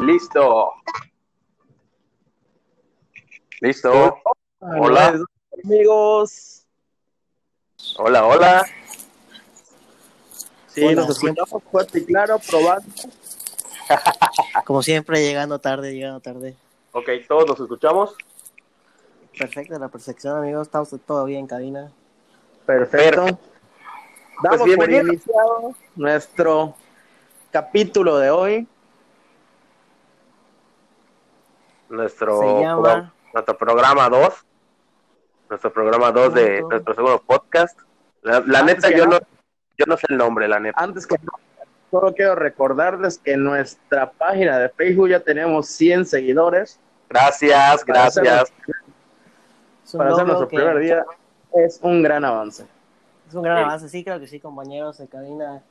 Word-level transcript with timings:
Listo. 0.00 0.72
Listo. 3.60 4.18
Hola. 4.60 5.22
Amigos. 5.64 6.64
Hola, 7.98 8.26
hola. 8.26 8.66
Sí, 10.68 10.84
Hola, 10.84 11.02
nos 11.02 11.10
escuchamos 11.10 11.62
fuerte 11.70 11.98
y 11.98 12.04
claro, 12.06 12.38
probando. 12.48 12.86
Como 14.64 14.82
siempre, 14.82 15.20
llegando 15.20 15.58
tarde, 15.58 15.92
llegando 15.92 16.20
tarde. 16.20 16.56
Ok, 16.92 17.08
todos 17.28 17.46
nos 17.46 17.60
escuchamos. 17.60 18.14
Perfecto, 19.36 19.78
la 19.78 19.88
perfección, 19.88 20.38
amigos. 20.38 20.68
Estamos 20.68 20.94
todo 21.06 21.24
bien 21.24 21.40
en 21.40 21.46
cabina. 21.46 21.92
Perfecto. 22.64 23.24
Perfecto. 23.24 23.50
Damos 24.42 24.60
Pues 24.60 24.76
por 24.76 24.86
bienvenido. 24.88 25.12
iniciado 25.12 25.74
nuestro 25.96 26.74
capítulo 27.50 28.16
de 28.18 28.30
hoy. 28.30 28.68
Nuestro, 31.90 32.60
llama- 32.62 33.12
nuestro 33.34 33.58
programa 33.58 34.08
2. 34.08 34.46
Nuestro 35.50 35.72
programa 35.72 36.12
2 36.12 36.34
de 36.34 36.62
nuestro 36.62 36.94
segundo 36.94 37.20
podcast. 37.26 37.78
La, 38.22 38.62
neta, 38.62 38.90
yo 38.90 39.06
no, 39.06 39.18
yo 39.76 39.84
no 39.86 39.96
sé 39.96 40.06
el 40.10 40.16
nombre, 40.16 40.46
la 40.46 40.60
neta. 40.60 40.80
Antes 40.80 41.06
que 41.06 41.16
nada, 41.16 41.66
solo 41.90 42.14
quiero 42.14 42.34
recordarles 42.36 43.18
que 43.18 43.32
en 43.32 43.42
nuestra 43.44 44.10
página 44.12 44.58
de 44.58 44.68
Facebook 44.68 45.08
ya 45.08 45.20
tenemos 45.20 45.66
100 45.66 46.06
seguidores. 46.06 46.78
Gracias, 47.08 47.84
Para 47.84 48.02
gracias. 48.02 48.52
Para 49.96 50.12
hacer 50.12 50.26
nuestro 50.26 50.46
primer 50.48 50.78
día 50.78 51.04
es 51.54 51.80
un 51.82 52.02
gran 52.02 52.24
avance. 52.24 52.64
Es 53.28 53.34
un 53.34 53.42
gran 53.42 53.56
Sí. 53.58 53.64
avance, 53.64 53.88
sí, 53.88 54.04
creo 54.04 54.20
que 54.20 54.28
sí, 54.28 54.38
compañeros 54.38 54.98
de 54.98 55.08
cabina. 55.08 55.62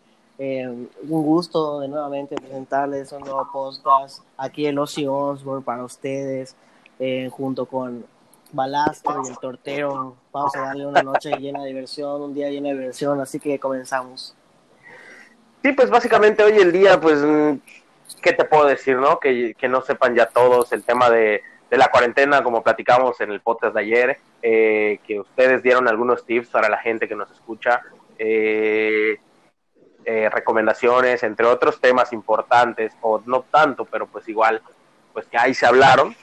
Eh, 0.41 0.65
un 0.65 0.89
gusto 1.23 1.81
de 1.81 1.89
nuevamente 1.89 2.35
presentarles 2.37 3.11
un 3.11 3.19
nuevo 3.19 3.49
podcast. 3.51 4.23
Aquí 4.37 4.65
el 4.65 4.79
Ozzy 4.79 5.05
Osbourne 5.05 5.65
para 5.65 5.83
ustedes, 5.83 6.55
eh, 6.97 7.27
junto 7.29 7.65
con 7.65 8.05
Balastro 8.53 9.21
y 9.25 9.29
el 9.29 9.37
Tortero. 9.37 10.15
Vamos 10.31 10.55
a 10.55 10.61
darle 10.61 10.87
una 10.87 11.03
noche 11.03 11.31
llena 11.37 11.61
de 11.61 11.67
diversión, 11.67 12.21
un 12.21 12.33
día 12.33 12.49
lleno 12.49 12.69
de 12.69 12.75
diversión, 12.75 13.19
así 13.19 13.37
que 13.37 13.59
comenzamos. 13.59 14.33
Sí, 15.61 15.73
pues 15.73 15.89
básicamente 15.89 16.41
hoy 16.41 16.53
el 16.53 16.71
día, 16.71 17.01
pues, 17.01 17.21
¿qué 18.21 18.31
te 18.31 18.45
puedo 18.45 18.65
decir, 18.65 18.95
no? 18.95 19.19
Que, 19.19 19.53
que 19.55 19.67
no 19.67 19.81
sepan 19.81 20.15
ya 20.15 20.27
todos 20.27 20.71
el 20.71 20.83
tema 20.83 21.09
de, 21.09 21.43
de 21.69 21.77
la 21.77 21.89
cuarentena, 21.89 22.41
como 22.43 22.63
platicamos 22.63 23.19
en 23.19 23.31
el 23.31 23.41
podcast 23.41 23.75
de 23.75 23.81
ayer, 23.81 24.17
eh, 24.41 24.99
que 25.05 25.19
ustedes 25.19 25.61
dieron 25.61 25.89
algunos 25.89 26.25
tips 26.25 26.47
para 26.47 26.69
la 26.69 26.77
gente 26.77 27.09
que 27.09 27.15
nos 27.15 27.29
escucha, 27.29 27.81
eh, 28.17 29.19
eh, 30.05 30.29
recomendaciones, 30.29 31.23
entre 31.23 31.45
otros 31.45 31.79
temas 31.79 32.13
importantes, 32.13 32.93
o 33.01 33.21
no 33.25 33.41
tanto, 33.51 33.85
pero 33.85 34.07
pues 34.07 34.27
igual, 34.27 34.61
pues 35.13 35.27
que 35.27 35.37
ahí 35.37 35.53
se 35.53 35.65
hablaron, 35.65 36.15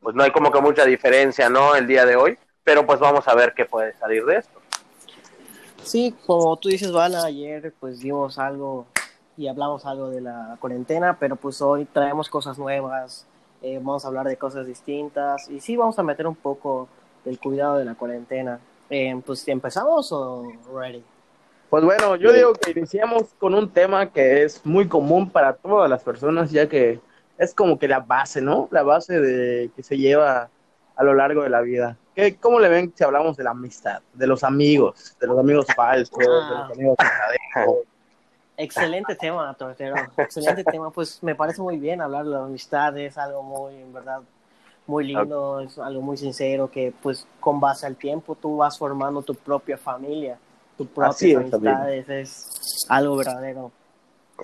pues 0.00 0.14
no 0.14 0.22
hay 0.22 0.30
como 0.30 0.50
que 0.50 0.60
mucha 0.60 0.84
diferencia, 0.84 1.48
¿no? 1.48 1.74
El 1.74 1.86
día 1.86 2.04
de 2.04 2.16
hoy, 2.16 2.38
pero 2.64 2.84
pues 2.84 2.98
vamos 2.98 3.26
a 3.28 3.34
ver 3.34 3.54
qué 3.54 3.64
puede 3.64 3.94
salir 3.94 4.24
de 4.24 4.36
esto. 4.36 4.60
Sí, 5.82 6.14
como 6.26 6.56
tú 6.56 6.68
dices, 6.68 6.92
Bala, 6.92 7.24
ayer 7.24 7.72
pues 7.80 8.00
dimos 8.00 8.38
algo 8.38 8.86
y 9.36 9.48
hablamos 9.48 9.84
algo 9.86 10.10
de 10.10 10.20
la 10.20 10.56
cuarentena, 10.60 11.16
pero 11.18 11.36
pues 11.36 11.60
hoy 11.60 11.84
traemos 11.86 12.28
cosas 12.28 12.58
nuevas, 12.58 13.26
eh, 13.62 13.78
vamos 13.78 14.04
a 14.04 14.08
hablar 14.08 14.26
de 14.26 14.36
cosas 14.36 14.66
distintas 14.66 15.48
y 15.48 15.60
sí 15.60 15.76
vamos 15.76 15.98
a 15.98 16.02
meter 16.02 16.26
un 16.26 16.36
poco 16.36 16.88
del 17.24 17.38
cuidado 17.38 17.78
de 17.78 17.84
la 17.84 17.94
cuarentena. 17.94 18.60
Eh, 18.90 19.20
pues 19.24 19.46
empezamos 19.48 20.12
o 20.12 20.52
ready. 20.74 21.02
Pues 21.72 21.84
bueno, 21.84 22.16
yo 22.16 22.34
digo 22.34 22.52
que 22.52 22.72
iniciamos 22.72 23.32
con 23.38 23.54
un 23.54 23.70
tema 23.70 24.12
que 24.12 24.42
es 24.42 24.60
muy 24.66 24.88
común 24.88 25.30
para 25.30 25.54
todas 25.54 25.88
las 25.88 26.02
personas, 26.02 26.50
ya 26.50 26.68
que 26.68 27.00
es 27.38 27.54
como 27.54 27.78
que 27.78 27.88
la 27.88 28.00
base, 28.00 28.42
¿no? 28.42 28.68
La 28.70 28.82
base 28.82 29.18
de 29.18 29.70
que 29.74 29.82
se 29.82 29.96
lleva 29.96 30.50
a 30.94 31.02
lo 31.02 31.14
largo 31.14 31.44
de 31.44 31.48
la 31.48 31.62
vida. 31.62 31.96
¿Qué, 32.14 32.36
¿Cómo 32.36 32.60
le 32.60 32.68
ven 32.68 32.92
si 32.94 33.02
hablamos 33.02 33.38
de 33.38 33.44
la 33.44 33.52
amistad, 33.52 34.02
de 34.12 34.26
los 34.26 34.44
amigos, 34.44 35.16
de 35.18 35.26
los 35.26 35.38
amigos 35.38 35.64
falsos, 35.74 36.18
de 36.18 36.26
Ah. 36.28 36.64
los 36.68 36.76
amigos 36.76 36.96
verdaderos? 36.98 37.86
Excelente 38.58 39.14
tema, 39.14 39.54
Tortero. 39.54 39.94
Excelente 40.18 40.64
tema. 40.64 40.90
Pues 40.90 41.22
me 41.22 41.34
parece 41.34 41.62
muy 41.62 41.78
bien 41.78 42.02
hablar 42.02 42.26
de 42.26 42.32
la 42.32 42.44
amistad. 42.44 42.98
Es 42.98 43.16
algo 43.16 43.42
muy, 43.42 43.76
en 43.76 43.94
verdad, 43.94 44.20
muy 44.86 45.06
lindo. 45.06 45.60
Es 45.60 45.78
algo 45.78 46.02
muy 46.02 46.18
sincero 46.18 46.70
que, 46.70 46.92
pues, 47.02 47.26
con 47.40 47.60
base 47.60 47.86
al 47.86 47.96
tiempo, 47.96 48.34
tú 48.34 48.58
vas 48.58 48.76
formando 48.76 49.22
tu 49.22 49.34
propia 49.34 49.78
familia, 49.78 50.38
tu 50.76 50.86
propias 50.86 51.16
Así 51.16 51.32
es, 51.32 51.36
amistades. 51.36 52.08
Es 52.08 52.86
algo 52.88 53.16
verdadero. 53.16 53.72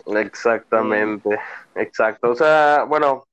Exactamente, 0.07 1.39
exacto. 1.75 2.31
O 2.31 2.35
sea, 2.35 2.85
bueno, 2.85 3.25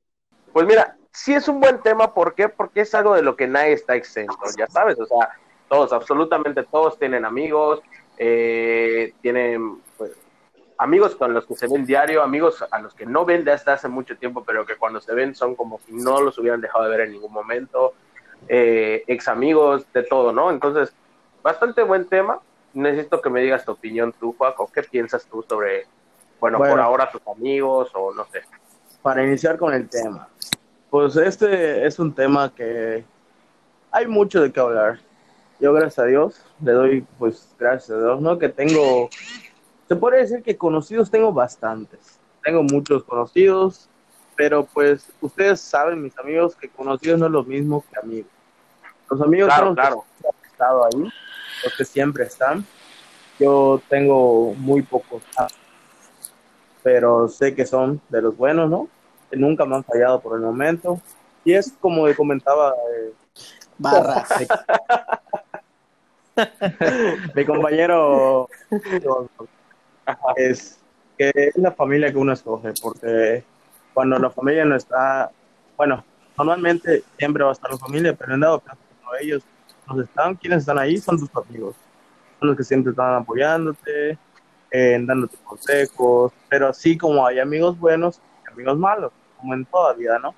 pues 0.51 0.65
mira, 0.65 0.95
sí 1.11 1.33
es 1.33 1.47
un 1.47 1.59
buen 1.59 1.81
tema, 1.81 2.13
¿por 2.13 2.33
qué? 2.33 2.49
Porque 2.49 2.81
es 2.81 2.95
algo 2.95 3.15
de 3.15 3.21
lo 3.21 3.35
que 3.35 3.47
nadie 3.47 3.73
está 3.73 3.95
exento, 3.95 4.37
ya 4.57 4.67
sabes, 4.67 4.99
o 4.99 5.05
sea, 5.05 5.29
todos, 5.69 5.93
absolutamente 5.93 6.63
todos 6.63 6.97
tienen 6.99 7.25
amigos, 7.25 7.81
eh, 8.17 9.13
tienen 9.21 9.81
pues, 9.97 10.11
amigos 10.77 11.15
con 11.15 11.33
los 11.33 11.45
que 11.45 11.55
se 11.55 11.67
ven 11.67 11.85
diario, 11.85 12.21
amigos 12.21 12.63
a 12.69 12.79
los 12.79 12.93
que 12.93 13.05
no 13.05 13.25
ven 13.25 13.43
desde 13.43 13.71
hace 13.71 13.87
mucho 13.87 14.17
tiempo, 14.17 14.43
pero 14.45 14.65
que 14.65 14.75
cuando 14.75 14.99
se 15.01 15.13
ven 15.13 15.35
son 15.35 15.55
como 15.55 15.79
si 15.79 15.93
no 15.93 16.21
los 16.21 16.37
hubieran 16.37 16.61
dejado 16.61 16.85
de 16.85 16.89
ver 16.91 17.01
en 17.01 17.13
ningún 17.13 17.33
momento, 17.33 17.93
eh, 18.47 19.03
ex 19.07 19.27
amigos, 19.27 19.85
de 19.93 20.03
todo, 20.03 20.31
¿no? 20.31 20.51
Entonces, 20.51 20.93
bastante 21.41 21.83
buen 21.83 22.07
tema. 22.07 22.39
Necesito 22.75 23.21
que 23.21 23.29
me 23.29 23.41
digas 23.41 23.63
tu 23.65 23.71
opinión 23.71 24.13
tú, 24.19 24.33
Juaco, 24.37 24.69
¿qué 24.71 24.83
piensas 24.83 25.25
tú 25.25 25.43
sobre, 25.47 25.87
bueno, 26.39 26.57
Bueno. 26.59 26.73
por 26.73 26.81
ahora 26.81 27.09
tus 27.09 27.21
amigos 27.27 27.89
o 27.93 28.13
no 28.13 28.25
sé? 28.25 28.41
Para 29.01 29.23
iniciar 29.23 29.57
con 29.57 29.73
el 29.73 29.89
tema. 29.89 30.27
Pues 30.89 31.15
este 31.15 31.85
es 31.85 31.97
un 31.99 32.13
tema 32.13 32.53
que 32.53 33.03
hay 33.91 34.07
mucho 34.07 34.41
de 34.41 34.51
qué 34.51 34.59
hablar. 34.59 34.99
Yo, 35.59 35.71
gracias 35.73 35.99
a 35.99 36.05
Dios, 36.05 36.41
le 36.61 36.71
doy, 36.73 37.07
pues, 37.17 37.55
gracias 37.57 37.91
a 37.91 38.01
Dios, 38.01 38.21
¿no? 38.21 38.37
Que 38.37 38.49
tengo, 38.49 39.09
se 39.87 39.95
puede 39.95 40.17
decir 40.17 40.43
que 40.43 40.57
conocidos 40.57 41.09
tengo 41.09 41.31
bastantes. 41.31 42.19
Tengo 42.43 42.61
muchos 42.61 43.03
conocidos, 43.05 43.89
pero 44.35 44.65
pues 44.65 45.09
ustedes 45.21 45.61
saben, 45.61 46.01
mis 46.01 46.17
amigos, 46.19 46.55
que 46.57 46.67
conocidos 46.69 47.19
no 47.19 47.27
es 47.27 47.31
lo 47.31 47.43
mismo 47.43 47.83
que 47.89 47.99
amigos. 47.99 48.31
Los 49.09 49.21
amigos 49.21 49.47
Claro, 49.47 49.67
son 49.67 49.75
los 49.75 49.85
claro. 49.85 50.05
que 50.21 50.27
han 50.27 50.51
estado 50.51 50.85
ahí, 50.85 51.13
los 51.63 51.73
que 51.75 51.85
siempre 51.85 52.25
están. 52.25 52.65
Yo 53.39 53.81
tengo 53.89 54.53
muy 54.55 54.81
pocos, 54.81 55.21
pero 56.83 57.27
sé 57.27 57.53
que 57.53 57.65
son 57.65 58.01
de 58.09 58.21
los 58.21 58.37
buenos, 58.37 58.69
¿no? 58.69 58.87
Que 59.29 59.37
nunca 59.37 59.65
me 59.65 59.75
han 59.75 59.83
fallado 59.83 60.21
por 60.21 60.35
el 60.35 60.41
momento. 60.41 61.01
Y 61.43 61.53
es 61.53 61.73
como 61.79 62.07
comentaba 62.15 62.73
eh, 62.97 63.13
Barras. 63.77 64.29
mi 67.35 67.45
compañero 67.45 68.49
es 70.35 70.79
que 71.17 71.31
es 71.35 71.55
la 71.55 71.71
familia 71.71 72.11
que 72.11 72.17
uno 72.17 72.33
escoge, 72.33 72.73
porque 72.81 73.43
cuando 73.93 74.19
la 74.19 74.29
familia 74.29 74.65
no 74.65 74.75
está, 74.75 75.31
bueno, 75.77 76.03
normalmente 76.37 77.03
siempre 77.17 77.43
va 77.43 77.51
a 77.51 77.53
estar 77.53 77.71
la 77.71 77.77
familia, 77.77 78.13
pero 78.13 78.33
en 78.33 78.41
dado 78.41 78.59
caso 78.59 78.79
ellos 79.21 79.43
no 79.87 80.01
están, 80.01 80.35
quienes 80.35 80.59
están 80.59 80.79
ahí 80.79 80.97
son 80.97 81.19
tus 81.19 81.29
amigos, 81.35 81.75
son 82.39 82.49
los 82.49 82.57
que 82.57 82.63
siempre 82.63 82.91
están 82.91 83.15
apoyándote, 83.15 84.17
eh, 84.71 84.99
dándote 85.01 85.37
consejos, 85.43 86.33
pero 86.49 86.69
así 86.69 86.97
como 86.97 87.25
hay 87.25 87.39
amigos 87.39 87.79
buenos, 87.79 88.19
hay 88.45 88.53
amigos 88.53 88.77
malos, 88.77 89.11
como 89.37 89.53
en 89.53 89.65
toda 89.65 89.93
vida, 89.93 90.19
¿no? 90.19 90.33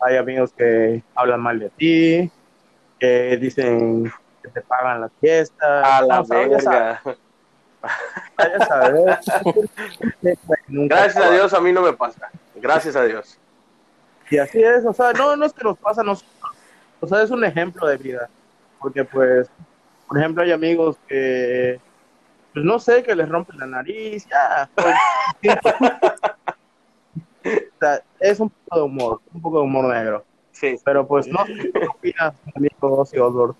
Hay 0.00 0.16
amigos 0.16 0.52
que 0.52 1.02
hablan 1.14 1.40
mal 1.40 1.58
de 1.58 1.70
ti, 1.70 2.30
que 2.98 3.36
dicen 3.36 4.12
que 4.42 4.48
te 4.48 4.60
pagan 4.60 5.00
las 5.00 5.12
fiestas. 5.20 5.84
A 5.84 6.02
la 6.02 6.22
verga. 6.22 7.02
ya 8.38 8.66
sabes. 8.66 9.18
Nunca 10.68 10.96
Gracias 10.96 11.24
a. 11.24 11.30
Dios 11.30 11.54
a 11.54 11.60
mí 11.60 11.72
no 11.72 11.82
me 11.82 11.92
pasa. 11.92 12.30
Gracias 12.56 12.96
a 12.96 13.04
Dios. 13.04 13.38
Y 14.32 14.38
así 14.38 14.62
es, 14.62 14.84
o 14.84 14.92
sea, 14.92 15.12
no, 15.12 15.36
no 15.36 15.44
es 15.44 15.52
que 15.52 15.62
nos 15.62 15.76
pasa 15.76 16.00
a 16.00 16.04
nosotros, 16.04 16.32
o 17.00 17.06
sea, 17.06 17.22
es 17.22 17.30
un 17.30 17.44
ejemplo 17.44 17.86
de 17.86 17.98
vida, 17.98 18.30
porque 18.82 19.04
pues, 19.04 19.48
por 20.08 20.18
ejemplo, 20.18 20.42
hay 20.42 20.52
amigos 20.52 20.96
que, 21.08 21.80
pues 22.52 22.64
no 22.64 22.78
sé, 22.78 23.02
que 23.02 23.14
les 23.14 23.28
rompen 23.28 23.58
la 23.58 23.66
nariz, 23.66 24.26
ya, 24.28 24.68
pues, 24.74 24.94
o 27.44 27.78
sea, 27.80 28.02
es 28.20 28.40
un 28.40 28.50
poco 28.50 28.76
de 28.76 28.82
humor, 28.82 29.20
un 29.32 29.42
poco 29.42 29.58
de 29.58 29.64
humor 29.64 29.94
negro, 29.94 30.24
Sí. 30.52 30.76
pero 30.84 31.06
pues 31.06 31.26
no, 31.26 31.44
¿qué 31.44 31.72
opinas, 31.88 32.34
amigo 32.54 32.98
Ozzy 32.98 33.18
Osbourne? 33.18 33.54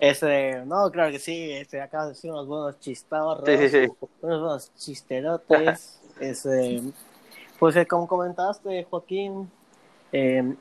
Este, 0.00 0.64
no, 0.66 0.90
claro 0.90 1.12
que 1.12 1.20
sí. 1.20 1.52
Este, 1.52 1.80
acabas 1.80 2.08
de 2.08 2.14
decir 2.14 2.32
unos 2.32 2.48
buenos 2.48 2.80
chistorros. 2.80 3.44
Sí, 3.46 3.56
sí, 3.56 3.68
sí. 3.68 3.92
unos 4.20 4.40
buenos 4.40 4.74
chisterotes. 4.74 5.98
Este, 6.20 6.82
pues 7.58 7.74
eh, 7.74 7.86
como 7.86 8.06
comentaste, 8.06 8.84
Joaquín, 8.88 9.50
eh, 10.12 10.54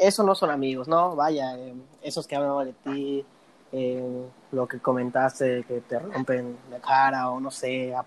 eso 0.00 0.24
no 0.24 0.34
son 0.34 0.50
amigos, 0.50 0.88
¿no? 0.88 1.14
Vaya, 1.14 1.56
eh, 1.56 1.74
esos 2.02 2.26
que 2.26 2.34
hablan 2.34 2.66
de 2.66 2.72
ti, 2.72 3.26
eh, 3.72 4.28
lo 4.50 4.66
que 4.66 4.80
comentaste, 4.80 5.62
que 5.64 5.80
te 5.82 5.98
rompen 5.98 6.56
la 6.70 6.80
cara 6.80 7.30
o 7.30 7.38
no 7.38 7.50
sé, 7.50 7.94
a 7.94 8.04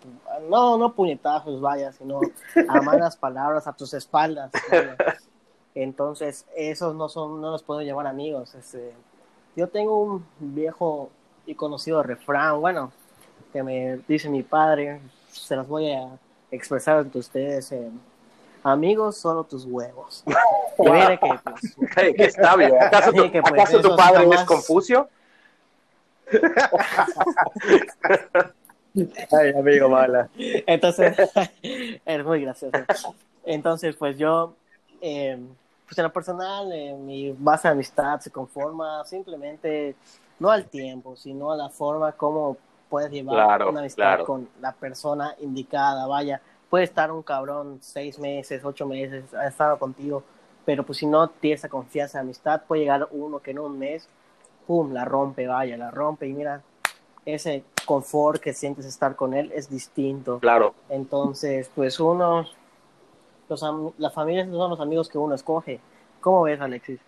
no, 0.50 0.78
no 0.78 0.94
puñetazos, 0.94 1.62
vaya, 1.62 1.92
sino 1.94 2.20
a 2.68 2.82
malas 2.82 3.16
palabras 3.16 3.68
a 3.68 3.74
tus 3.74 3.94
espaldas. 3.94 4.52
Entonces, 5.76 6.46
esos 6.56 6.96
no 6.96 7.08
son, 7.10 7.40
no 7.40 7.52
los 7.52 7.64
puedo 7.64 7.82
llamar 7.82 8.08
amigos. 8.08 8.54
Este, 8.56 8.94
yo 9.56 9.70
tengo 9.70 10.02
un 10.02 10.26
viejo 10.40 11.10
y 11.46 11.56
conocido 11.56 12.04
refrán, 12.04 12.60
bueno, 12.60 12.92
que 13.52 13.64
me 13.64 13.98
dice 14.08 14.30
mi 14.30 14.44
padre, 14.44 15.00
se 15.32 15.56
los 15.56 15.68
voy 15.68 15.92
a 15.92 16.18
expresar 16.52 16.98
ante 16.98 17.20
ustedes. 17.20 17.72
eh, 17.72 17.92
amigos, 18.64 19.18
solo 19.18 19.44
tus 19.44 19.66
huevos. 19.66 20.24
Y 20.80 20.90
mire 20.90 21.20
que, 21.20 21.40
pues, 21.44 21.76
Qué, 21.96 22.16
qué 22.16 22.32
sabio. 22.32 22.82
¿Acaso 22.82 23.14
tu, 23.14 23.32
que, 23.32 23.42
pues, 23.42 23.54
acaso 23.54 23.80
tu 23.80 23.96
padre 23.96 24.28
es 24.34 24.44
Confucio? 24.44 25.08
Ay, 29.32 29.52
amigo, 29.56 29.88
mala. 29.90 30.30
Entonces, 30.36 31.16
es 32.06 32.26
muy 32.26 32.42
gracioso. 32.42 32.78
Entonces, 33.44 33.96
pues 33.96 34.18
yo, 34.18 34.56
eh, 35.02 35.38
pues 35.86 35.98
en 35.98 36.04
lo 36.06 36.14
personal, 36.14 36.72
eh, 36.72 36.94
mi 36.94 37.36
base 37.38 37.68
de 37.68 37.74
amistad 37.74 38.20
se 38.20 38.32
conforma 38.32 39.04
simplemente, 39.06 39.96
no 40.40 40.50
al 40.50 40.66
tiempo, 40.66 41.16
sino 41.16 41.52
a 41.52 41.58
la 41.58 41.70
forma 41.70 42.12
como 42.14 42.58
puedes 42.90 43.12
llevar 43.12 43.36
Claro, 43.36 43.70
una 43.70 43.80
amistad 43.82 44.04
claro. 44.04 44.26
con 44.26 44.50
la 44.62 44.72
persona 44.72 45.36
indicada. 45.40 46.06
Vaya, 46.08 46.42
puede 46.74 46.86
estar 46.86 47.12
un 47.12 47.22
cabrón 47.22 47.78
seis 47.82 48.18
meses, 48.18 48.66
ocho 48.66 48.88
meses, 48.88 49.32
ha 49.36 49.46
estado 49.46 49.78
contigo, 49.78 50.24
pero 50.66 50.84
pues 50.84 50.98
si 50.98 51.06
no 51.06 51.30
tienes 51.30 51.60
esa 51.60 51.70
confianza 51.70 52.20
amistad, 52.20 52.64
puede 52.68 52.82
llegar 52.82 53.08
uno 53.12 53.40
que 53.40 53.52
en 53.52 53.60
un 53.60 53.78
mes, 53.78 54.10
pum, 54.66 54.92
la 54.92 55.06
rompe, 55.06 55.46
vaya, 55.46 55.78
la 55.78 55.92
rompe 55.92 56.26
y 56.26 56.34
mira, 56.34 56.64
ese 57.28 57.64
confort 57.86 58.42
que 58.42 58.54
sientes 58.54 58.86
estar 58.88 59.16
con 59.16 59.36
él 59.36 59.52
es 59.54 59.70
distinto. 59.70 60.40
Claro. 60.40 60.74
Entonces, 60.90 61.70
pues 61.76 62.00
uno, 62.00 62.48
los, 63.50 63.62
am- 63.62 63.92
la 64.00 64.10
familia 64.10 64.44
son 64.44 64.72
los 64.72 64.80
amigos 64.80 65.10
que 65.10 65.20
uno 65.20 65.36
escoge. 65.36 65.80
¿Cómo 66.22 66.42
ves, 66.42 66.60
Alexis? 66.60 67.00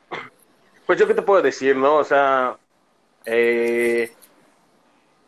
Pues 0.86 1.00
yo 1.00 1.08
qué 1.08 1.16
te 1.16 1.24
puedo 1.24 1.42
decir, 1.42 1.76
¿no? 1.76 1.96
O 1.96 2.04
sea, 2.04 2.56
eh, 3.26 4.14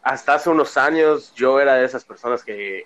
hasta 0.04 0.36
hace 0.36 0.52
unos 0.52 0.78
años 0.78 1.34
yo 1.34 1.60
era 1.60 1.74
de 1.74 1.86
esas 1.86 2.06
personas 2.06 2.44
que, 2.44 2.86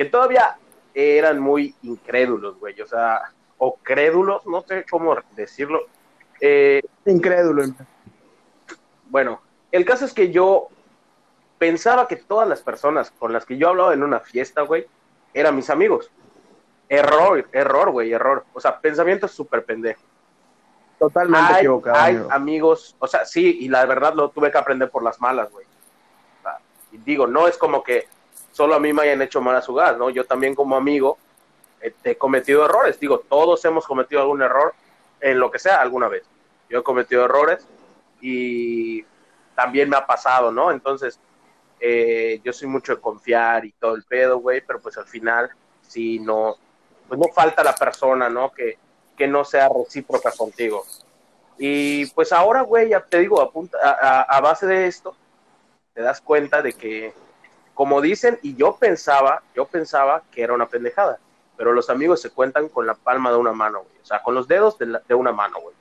que 0.00 0.06
todavía 0.06 0.56
eran 0.94 1.40
muy 1.40 1.74
incrédulos, 1.82 2.58
güey. 2.58 2.80
O 2.80 2.86
sea, 2.86 3.20
o 3.58 3.76
crédulos, 3.82 4.46
no 4.46 4.62
sé 4.62 4.86
cómo 4.90 5.14
decirlo. 5.36 5.88
Eh, 6.40 6.80
Incrédulo. 7.04 7.64
bueno, 9.10 9.42
el 9.70 9.84
caso 9.84 10.06
es 10.06 10.14
que 10.14 10.30
yo 10.30 10.68
pensaba 11.58 12.08
que 12.08 12.16
todas 12.16 12.48
las 12.48 12.62
personas 12.62 13.10
con 13.10 13.34
las 13.34 13.44
que 13.44 13.58
yo 13.58 13.68
hablaba 13.68 13.92
en 13.92 14.02
una 14.02 14.20
fiesta, 14.20 14.62
güey, 14.62 14.86
eran 15.34 15.54
mis 15.54 15.68
amigos. 15.68 16.10
Error, 16.88 17.46
error, 17.52 17.90
güey, 17.90 18.10
error. 18.10 18.46
O 18.54 18.60
sea, 18.60 18.80
pensamiento 18.80 19.28
súper 19.28 19.66
pendejo. 19.66 20.00
Totalmente 20.98 21.52
hay, 21.52 21.58
equivocado. 21.58 21.98
hay 21.98 22.14
amigo. 22.14 22.32
amigos, 22.32 22.96
o 23.00 23.06
sea, 23.06 23.26
sí, 23.26 23.58
y 23.60 23.68
la 23.68 23.84
verdad 23.84 24.14
lo 24.14 24.30
tuve 24.30 24.50
que 24.50 24.56
aprender 24.56 24.88
por 24.88 25.02
las 25.02 25.20
malas, 25.20 25.50
güey. 25.50 25.66
O 26.38 26.42
sea, 26.42 26.58
y 26.90 26.96
digo, 26.96 27.26
no 27.26 27.46
es 27.46 27.58
como 27.58 27.82
que 27.82 28.08
solo 28.52 28.74
a 28.74 28.80
mí 28.80 28.92
me 28.92 29.02
hayan 29.02 29.22
hecho 29.22 29.40
malas 29.40 29.66
jugadas, 29.66 29.96
¿no? 29.98 30.10
Yo 30.10 30.24
también 30.24 30.54
como 30.54 30.76
amigo 30.76 31.18
eh, 31.80 31.94
he 32.04 32.16
cometido 32.16 32.64
errores, 32.64 32.98
digo, 33.00 33.20
todos 33.20 33.64
hemos 33.64 33.86
cometido 33.86 34.20
algún 34.22 34.42
error 34.42 34.74
en 35.20 35.38
lo 35.38 35.50
que 35.50 35.58
sea 35.58 35.80
alguna 35.80 36.08
vez. 36.08 36.24
Yo 36.68 36.80
he 36.80 36.82
cometido 36.82 37.24
errores 37.24 37.66
y 38.20 39.04
también 39.54 39.88
me 39.88 39.96
ha 39.96 40.06
pasado, 40.06 40.50
¿no? 40.52 40.70
Entonces, 40.70 41.18
eh, 41.80 42.40
yo 42.44 42.52
soy 42.52 42.68
mucho 42.68 42.94
de 42.94 43.00
confiar 43.00 43.64
y 43.64 43.72
todo 43.72 43.94
el 43.94 44.04
pedo, 44.04 44.38
güey, 44.38 44.60
pero 44.60 44.80
pues 44.80 44.96
al 44.98 45.06
final, 45.06 45.50
sí, 45.82 46.18
no, 46.18 46.56
pues 47.08 47.18
no 47.18 47.26
falta 47.34 47.62
la 47.64 47.74
persona, 47.74 48.28
¿no? 48.28 48.50
Que, 48.52 48.78
que 49.16 49.26
no 49.26 49.44
sea 49.44 49.68
recíproca 49.68 50.30
contigo. 50.32 50.84
Y 51.58 52.06
pues 52.12 52.32
ahora, 52.32 52.62
güey, 52.62 52.90
ya 52.90 53.00
te 53.00 53.18
digo, 53.18 53.40
a, 53.40 53.50
punta- 53.50 53.78
a, 53.82 54.20
a- 54.20 54.22
a 54.22 54.40
base 54.40 54.66
de 54.66 54.86
esto, 54.86 55.14
te 55.94 56.02
das 56.02 56.20
cuenta 56.20 56.62
de 56.62 56.72
que, 56.72 57.12
como 57.80 58.02
dicen, 58.02 58.38
y 58.42 58.54
yo 58.56 58.76
pensaba, 58.76 59.42
yo 59.56 59.64
pensaba 59.64 60.22
que 60.30 60.42
era 60.42 60.52
una 60.52 60.68
pendejada, 60.68 61.18
pero 61.56 61.72
los 61.72 61.88
amigos 61.88 62.20
se 62.20 62.28
cuentan 62.28 62.68
con 62.68 62.86
la 62.86 62.92
palma 62.92 63.30
de 63.30 63.38
una 63.38 63.52
mano, 63.52 63.78
güey. 63.84 64.02
O 64.02 64.04
sea, 64.04 64.22
con 64.22 64.34
los 64.34 64.46
dedos 64.46 64.76
de, 64.76 64.84
la- 64.84 65.02
de 65.08 65.14
una 65.14 65.32
mano, 65.32 65.58
güey. 65.62 65.74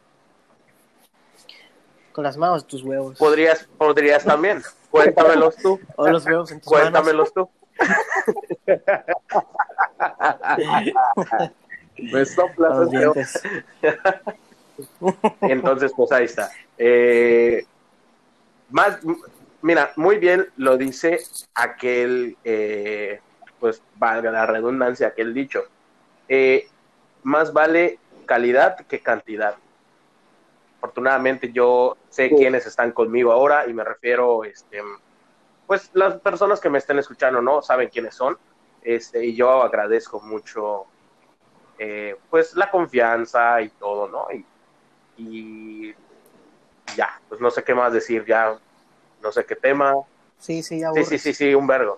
Con 2.13 2.23
las 2.23 2.37
manos 2.37 2.63
de 2.63 2.69
tus 2.69 2.83
huevos. 2.83 3.17
Podrías, 3.17 3.67
podrías 3.77 4.23
también. 4.23 4.63
Cuéntamelos 4.91 5.57
tú. 5.57 5.77
O 5.97 6.07
los 6.07 6.25
huevos 6.25 6.49
en 6.53 6.61
tus 6.61 6.71
manos. 6.71 6.89
Cuéntamelos 6.89 7.33
tú. 7.33 7.49
Me 11.97 12.25
soplas 12.25 12.77
Los 12.77 12.91
dientes. 12.91 13.43
Entonces, 15.41 15.91
pues 15.93 16.13
ahí 16.13 16.23
está. 16.23 16.49
Eh, 16.77 17.65
más, 18.69 18.99
mira, 19.61 19.91
muy 19.95 20.17
bien 20.17 20.49
lo 20.57 20.77
dice 20.77 21.19
aquel, 21.53 22.37
eh, 22.43 23.19
pues 23.59 23.81
valga 23.95 24.31
la 24.31 24.45
redundancia, 24.45 25.07
aquel 25.07 25.33
dicho. 25.33 25.65
Eh, 26.27 26.67
más 27.23 27.51
vale 27.53 27.99
calidad 28.25 28.77
que 28.87 28.99
cantidad. 29.01 29.55
Afortunadamente 30.77 31.51
yo 31.51 31.97
sé 32.09 32.29
quiénes 32.29 32.65
están 32.65 32.91
conmigo 32.91 33.31
ahora 33.31 33.67
y 33.67 33.73
me 33.73 33.83
refiero, 33.83 34.43
este, 34.45 34.81
pues 35.67 35.89
las 35.93 36.19
personas 36.19 36.59
que 36.59 36.69
me 36.69 36.77
estén 36.77 36.99
escuchando, 36.99 37.41
¿no? 37.41 37.61
Saben 37.61 37.89
quiénes 37.89 38.15
son. 38.15 38.37
Este, 38.81 39.25
y 39.25 39.35
yo 39.35 39.61
agradezco 39.61 40.21
mucho, 40.21 40.85
eh, 41.77 42.15
pues 42.29 42.55
la 42.55 42.71
confianza 42.71 43.61
y 43.61 43.69
todo, 43.69 44.07
¿no? 44.07 44.27
Y, 44.31 44.45
y 45.17 45.95
ya, 46.95 47.19
pues 47.27 47.41
no 47.41 47.51
sé 47.51 47.63
qué 47.63 47.75
más 47.75 47.91
decir, 47.91 48.25
ya 48.25 48.57
no 49.21 49.31
sé 49.31 49.45
qué 49.45 49.55
tema. 49.55 49.95
Sí, 50.37 50.63
sí, 50.63 50.79
ya 50.79 50.93
Sí, 50.93 51.03
sí, 51.03 51.17
sí, 51.17 51.33
sí, 51.33 51.53
un 51.53 51.67
vergo. 51.67 51.97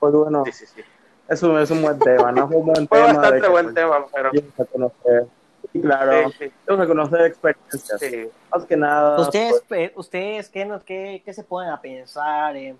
Pues 0.00 0.12
bueno, 0.14 0.44
Sí, 0.46 0.52
sí, 0.52 0.66
sí. 0.66 0.82
es 1.28 1.42
un, 1.42 1.58
es 1.58 1.70
un 1.70 1.82
buen 1.82 1.98
tema, 1.98 2.32
¿no? 2.32 2.48
Fue 2.48 2.56
un 2.56 2.66
buen 2.66 2.86
Fue 2.88 2.98
tema. 2.98 3.08
de 3.08 3.14
bastante 3.14 3.40
que, 3.42 3.48
buen 3.48 3.64
pues, 3.66 3.74
tema, 3.74 4.06
pero 4.12 4.28
a 4.58 4.64
conocer. 4.64 5.26
Sí, 5.72 5.80
claro, 5.80 6.30
sí, 6.30 6.48
sí, 6.48 6.52
vamos 6.66 6.84
a 6.84 6.88
conocer 6.88 7.20
experiencias. 7.26 8.00
sí. 8.00 8.28
Más 8.52 8.64
que 8.66 8.76
nada. 8.76 9.20
¿Ustedes, 9.20 9.62
pues, 9.68 9.92
ustedes 9.96 10.48
¿qué, 10.48 10.64
nos- 10.64 10.82
qué, 10.84 11.22
qué 11.24 11.32
se 11.32 11.44
ponen 11.44 11.70
a 11.70 11.80
pensar 11.80 12.56
eh, 12.56 12.74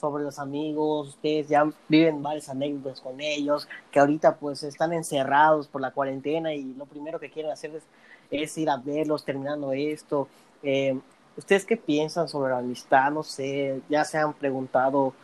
sobre 0.00 0.22
los 0.24 0.38
amigos? 0.38 1.08
Ustedes 1.08 1.48
ya 1.48 1.68
viven 1.88 2.22
varias 2.22 2.48
anécdotas 2.48 3.00
con 3.00 3.20
ellos, 3.20 3.68
que 3.90 3.98
ahorita 4.00 4.36
pues 4.36 4.62
están 4.62 4.92
encerrados 4.92 5.66
por 5.68 5.80
la 5.80 5.90
cuarentena 5.90 6.54
y 6.54 6.74
lo 6.74 6.86
primero 6.86 7.18
que 7.20 7.30
quieren 7.30 7.50
hacer 7.52 7.74
es, 7.74 7.82
es 8.30 8.56
ir 8.56 8.70
a 8.70 8.76
verlos 8.78 9.24
terminando 9.24 9.72
esto. 9.72 10.28
Eh, 10.62 10.98
¿Ustedes 11.38 11.64
qué 11.64 11.76
piensan 11.76 12.28
sobre 12.28 12.50
la 12.50 12.58
amistad? 12.58 13.12
No 13.12 13.22
sé, 13.22 13.80
ya 13.88 14.04
se 14.04 14.18
han 14.18 14.34
preguntado 14.34 15.14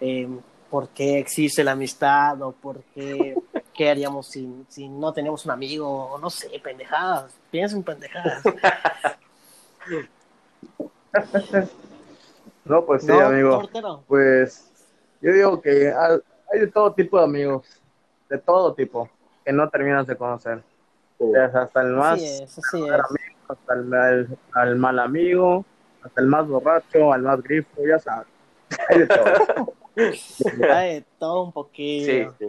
eh, 0.00 0.28
por 0.70 0.90
qué 0.90 1.18
existe 1.18 1.64
la 1.64 1.72
amistad 1.72 2.40
o 2.42 2.52
por 2.52 2.82
qué, 2.94 3.34
qué 3.74 3.88
haríamos 3.90 4.26
si, 4.26 4.66
si 4.68 4.86
no 4.86 5.14
tenemos 5.14 5.46
un 5.46 5.52
amigo 5.52 5.88
o 5.88 6.18
no 6.18 6.28
sé, 6.28 6.50
pendejadas. 6.62 7.32
Piensen 7.50 7.82
pendejadas. 7.82 8.42
no, 12.66 12.84
pues 12.84 13.02
sí, 13.02 13.08
¿No, 13.08 13.20
amigo. 13.20 13.60
portero? 13.60 14.04
Pues 14.06 14.70
yo 15.22 15.32
digo 15.32 15.60
que 15.62 15.90
hay 15.90 16.60
de 16.60 16.66
todo 16.66 16.92
tipo 16.92 17.16
de 17.18 17.24
amigos, 17.24 17.66
de 18.28 18.36
todo 18.36 18.74
tipo, 18.74 19.08
que 19.42 19.52
no 19.54 19.70
terminas 19.70 20.06
de 20.06 20.16
conocer. 20.16 20.62
O 21.18 21.30
sea, 21.32 21.44
hasta 21.46 21.80
el 21.80 21.92
más 21.92 22.14
Así 22.14 22.42
es, 22.42 22.58
así 22.58 22.82
mejor 22.82 23.00
es. 23.00 23.04
amigo, 23.08 23.31
hasta 23.52 23.74
el, 23.74 23.94
al- 23.94 24.38
al 24.52 24.76
mal 24.76 24.98
amigo, 24.98 25.64
hasta 26.02 26.20
el 26.20 26.26
más 26.26 26.46
borracho, 26.48 27.12
al 27.12 27.22
más 27.22 27.42
grifo, 27.42 27.68
ya 27.86 27.98
sabes. 27.98 28.26
Hay 28.88 28.98
de 29.00 29.06
todo. 29.06 29.74
Hay 30.72 30.94
de 30.94 31.04
todo 31.18 31.42
un 31.42 31.48
Sí, 31.50 31.54
poquillo. 31.54 32.34
sí. 32.38 32.46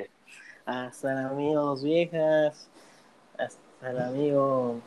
Hasta 0.65 1.11
el 1.11 1.17
amigo 1.27 1.61
dos 1.61 1.83
viejas, 1.83 2.69
hasta 3.37 3.89
el 3.89 3.99
amigo, 3.99 4.79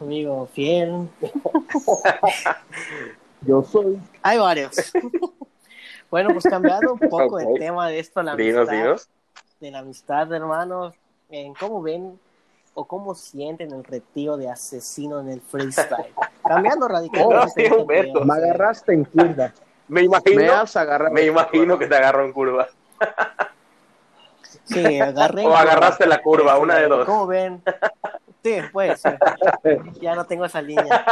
amigo 0.00 0.46
fiel. 0.54 1.08
Yo 3.42 3.62
soy. 3.62 4.00
Hay 4.22 4.38
varios. 4.38 4.92
bueno, 6.10 6.32
pues 6.32 6.46
cambiando 6.46 6.94
un 6.94 6.98
poco 6.98 7.36
Ok. 7.38 7.42
el 7.42 7.58
tema 7.58 7.88
de 7.88 7.98
esto, 7.98 8.22
la 8.22 8.32
amistad, 8.32 8.66
dinos. 8.68 9.08
de 9.60 9.70
la 9.70 9.80
amistad, 9.80 10.32
hermanos, 10.32 10.94
en 11.28 11.52
cómo 11.54 11.82
ven 11.82 12.18
o 12.80 12.86
cómo 12.86 13.14
sienten 13.14 13.72
el 13.72 13.84
retiro 13.84 14.38
de 14.38 14.48
asesino 14.48 15.20
en 15.20 15.28
el 15.28 15.42
freestyle. 15.42 16.14
Cambiando 16.44 16.88
radicalmente. 16.88 17.34
No, 17.34 17.48
sí, 17.48 17.62
este 17.90 18.24
Me 18.24 18.34
agarraste 18.34 18.94
en 18.94 19.04
curva. 19.04 19.52
Me 19.88 20.02
imagino, 20.02 20.36
Me 20.36 20.48
has 20.48 20.76
agarrado. 20.76 21.12
me 21.12 21.26
imagino 21.26 21.78
que 21.78 21.86
te 21.86 21.96
agarró 21.96 22.24
en 22.24 22.32
curva. 22.32 22.68
Sí, 24.64 25.00
agarré. 25.00 25.44
O 25.46 25.54
agarraste 25.54 26.06
la 26.06 26.22
curva, 26.22 26.58
una 26.58 26.76
de 26.76 26.88
dos. 26.88 27.04
¿Cómo 27.04 27.26
ven? 27.26 27.62
Sí, 28.42 28.56
pues. 28.72 29.02
sí. 29.62 30.00
Ya 30.00 30.14
no 30.14 30.24
tengo 30.24 30.46
esa 30.46 30.62
línea. 30.62 31.04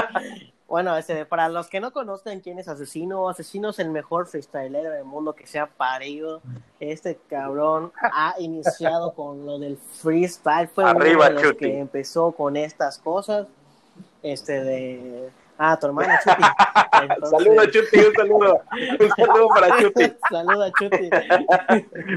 Bueno, 0.69 0.95
este, 0.99 1.25
para 1.25 1.49
los 1.49 1.69
que 1.69 1.81
no 1.81 1.93
conocen 1.93 2.41
quién 2.41 2.59
es 2.59 2.69
Asesino, 2.69 3.31
Asesino 3.31 3.71
es 3.71 3.79
el 3.79 3.89
mejor 3.91 4.27
freestylero 4.27 4.91
del 4.91 5.05
mundo 5.05 5.33
que 5.35 5.47
se 5.47 5.59
ha 5.59 5.67
parido. 5.67 6.43
Este 6.79 7.19
cabrón 7.29 7.91
ha 8.03 8.35
iniciado 8.39 9.15
con 9.15 9.47
lo 9.47 9.59
del 9.59 9.79
freestyle, 9.79 10.69
fue 10.69 10.85
Arriba, 10.85 11.27
uno 11.29 11.37
de 11.39 11.43
los 11.43 11.43
Chuti. 11.43 11.59
que 11.65 11.79
empezó 11.79 12.33
con 12.33 12.57
estas 12.59 12.99
cosas. 12.99 13.47
Este 14.23 14.63
de 14.63 15.31
ah, 15.57 15.79
tu 15.79 15.87
hermano 15.87 16.13
Chuti. 16.23 16.43
Entonces- 17.03 17.31
Saludos, 17.31 17.67
Chuti, 17.71 17.99
un 18.01 18.15
saludo. 18.15 18.63
Un 19.01 19.09
saludo 19.17 19.49
para 19.49 19.79
Chuti. 19.81 20.13
Saluda 20.31 20.71
Chuti. 20.79 21.11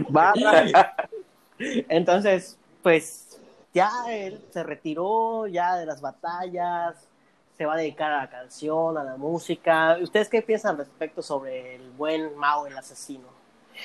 Barra, 0.10 0.96
Entonces, 1.58 2.58
pues 2.84 3.40
ya 3.74 3.90
él 4.10 4.44
se 4.52 4.62
retiró 4.64 5.48
ya 5.48 5.76
de 5.78 5.86
las 5.86 6.02
batallas, 6.02 7.08
se 7.62 7.68
va 7.68 7.76
a 7.76 7.78
dedicar 7.78 8.12
a 8.12 8.22
la 8.22 8.28
canción, 8.28 8.98
a 8.98 9.04
la 9.04 9.18
música. 9.18 9.96
¿Ustedes 10.02 10.28
qué 10.30 10.42
piensan 10.42 10.72
al 10.72 10.78
respecto 10.80 11.22
sobre 11.22 11.76
el 11.76 11.92
buen 11.92 12.36
Mao, 12.36 12.66
el 12.66 12.76
asesino? 12.76 13.28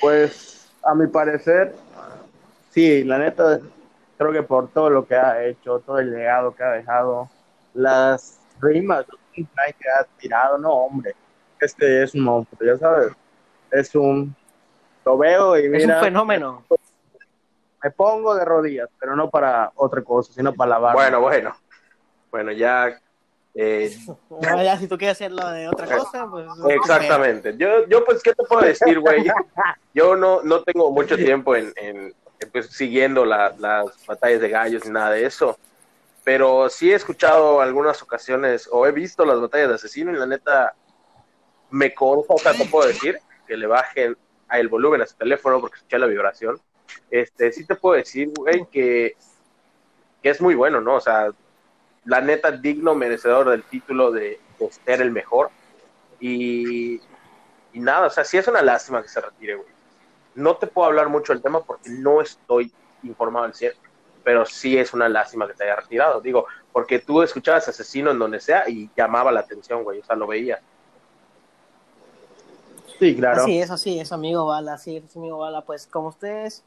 pues 0.01 0.67
a 0.81 0.95
mi 0.95 1.05
parecer, 1.05 1.75
sí, 2.71 3.03
la 3.03 3.19
neta, 3.19 3.59
creo 4.17 4.31
que 4.31 4.41
por 4.41 4.69
todo 4.69 4.89
lo 4.89 5.05
que 5.05 5.13
ha 5.13 5.45
hecho, 5.45 5.79
todo 5.81 5.99
el 5.99 6.09
legado 6.09 6.55
que 6.55 6.63
ha 6.63 6.71
dejado, 6.71 7.29
las 7.75 8.39
rimas 8.59 9.05
que 9.35 9.45
ha 9.45 10.03
tirado, 10.17 10.57
no, 10.57 10.71
hombre, 10.73 11.13
este 11.59 12.01
es 12.01 12.15
un 12.15 12.21
monstruo, 12.21 12.67
ya 12.67 12.79
sabes, 12.79 13.11
es 13.69 13.93
un, 13.93 14.35
lo 15.05 15.19
veo 15.19 15.55
y 15.55 15.65
es 15.65 15.71
mira, 15.71 15.97
un 15.97 16.03
fenómeno. 16.03 16.63
me 17.83 17.91
pongo 17.91 18.33
de 18.33 18.43
rodillas, 18.43 18.89
pero 18.99 19.15
no 19.15 19.29
para 19.29 19.71
otra 19.75 20.01
cosa, 20.01 20.33
sino 20.33 20.51
para 20.51 20.69
lavar. 20.69 20.95
Bueno, 20.95 21.21
bueno. 21.21 21.55
Bueno, 22.31 22.51
ya. 22.51 22.99
Eh, 23.57 23.97
No, 24.29 24.63
ya 24.63 24.77
si 24.77 24.87
tú 24.87 24.97
quieres 24.97 25.17
hacerlo 25.17 25.49
de 25.49 25.67
otra 25.67 25.87
cosa, 25.97 26.27
pues... 26.29 26.45
exactamente. 26.69 27.55
Yo, 27.57 27.87
yo, 27.87 28.05
pues, 28.05 28.21
¿qué 28.23 28.33
te 28.33 28.43
puedo 28.45 28.61
decir, 28.61 28.99
güey? 28.99 29.25
Yo 29.93 30.15
no, 30.15 30.41
no 30.43 30.61
tengo 30.63 30.91
mucho 30.91 31.15
tiempo 31.17 31.55
en, 31.55 31.73
en- 31.75 32.13
en, 32.39 32.51
pues, 32.51 32.67
siguiendo 32.67 33.25
la- 33.25 33.55
las 33.57 33.85
batallas 34.05 34.39
de 34.41 34.49
gallos 34.49 34.85
ni 34.85 34.91
nada 34.91 35.09
de 35.11 35.25
eso. 35.25 35.57
Pero 36.23 36.69
sí 36.69 36.91
he 36.91 36.95
escuchado 36.95 37.61
algunas 37.61 38.01
ocasiones, 38.03 38.69
o 38.71 38.85
he 38.85 38.91
visto 38.91 39.25
las 39.25 39.39
batallas 39.41 39.69
de 39.69 39.75
asesino, 39.75 40.11
y 40.11 40.17
la 40.17 40.27
neta 40.27 40.73
me 41.71 41.93
consta, 41.93 42.33
o 42.33 42.37
sea, 42.37 42.53
te 42.53 42.65
puedo 42.65 42.87
decir, 42.87 43.17
que 43.47 43.57
le 43.57 43.65
bajen 43.65 44.15
a 44.49 44.59
el 44.59 44.67
volumen 44.67 45.01
a 45.01 45.05
su 45.07 45.15
teléfono 45.15 45.59
porque 45.59 45.77
escuché 45.77 45.97
la 45.97 46.05
vibración. 46.05 46.59
Este, 47.09 47.51
sí 47.51 47.65
te 47.65 47.75
puedo 47.75 47.95
decir, 47.95 48.29
güey, 48.35 48.65
que, 48.71 49.15
que 50.21 50.29
es 50.29 50.39
muy 50.41 50.53
bueno, 50.55 50.79
¿no? 50.79 50.95
O 50.95 51.01
sea, 51.01 51.29
la 52.07 52.21
neta, 52.21 52.51
digno 52.51 52.95
merecedor 52.95 53.49
del 53.49 53.63
título 53.63 54.11
de, 54.11 54.39
de 54.59 54.71
ser 54.71 55.01
el 55.01 55.11
mejor. 55.11 55.51
Y, 56.19 57.01
y 57.73 57.79
nada, 57.79 58.07
o 58.07 58.09
sea, 58.09 58.23
sí 58.23 58.37
es 58.37 58.47
una 58.47 58.61
lástima 58.61 59.01
que 59.03 59.09
se 59.09 59.21
retire, 59.21 59.55
güey. 59.55 59.67
No 60.33 60.55
te 60.55 60.67
puedo 60.67 60.87
hablar 60.87 61.09
mucho 61.09 61.33
del 61.33 61.41
tema 61.41 61.61
porque 61.61 61.89
no 61.89 62.21
estoy 62.21 62.71
informado 63.03 63.45
al 63.45 63.53
100, 63.53 63.73
pero 64.23 64.45
sí 64.45 64.77
es 64.77 64.93
una 64.93 65.09
lástima 65.09 65.47
que 65.47 65.53
te 65.53 65.65
haya 65.65 65.75
retirado. 65.75 66.21
Digo, 66.21 66.45
porque 66.71 66.99
tú 66.99 67.21
escuchabas 67.21 67.67
Asesino 67.67 68.11
en 68.11 68.19
donde 68.19 68.39
sea 68.39 68.69
y 68.69 68.89
llamaba 68.95 69.31
la 69.31 69.41
atención, 69.41 69.83
güey, 69.83 69.99
o 69.99 70.05
sea, 70.05 70.15
lo 70.15 70.27
veías. 70.27 70.61
Sí, 72.99 73.15
claro. 73.15 73.43
Así 73.43 73.59
es, 73.59 73.69
así 73.69 73.99
es, 73.99 74.11
amigo 74.11 74.45
Bala, 74.45 74.73
así 74.73 74.97
es, 74.97 75.15
amigo 75.15 75.39
Bala. 75.39 75.61
Pues 75.61 75.87
como 75.87 76.07
ustedes 76.07 76.63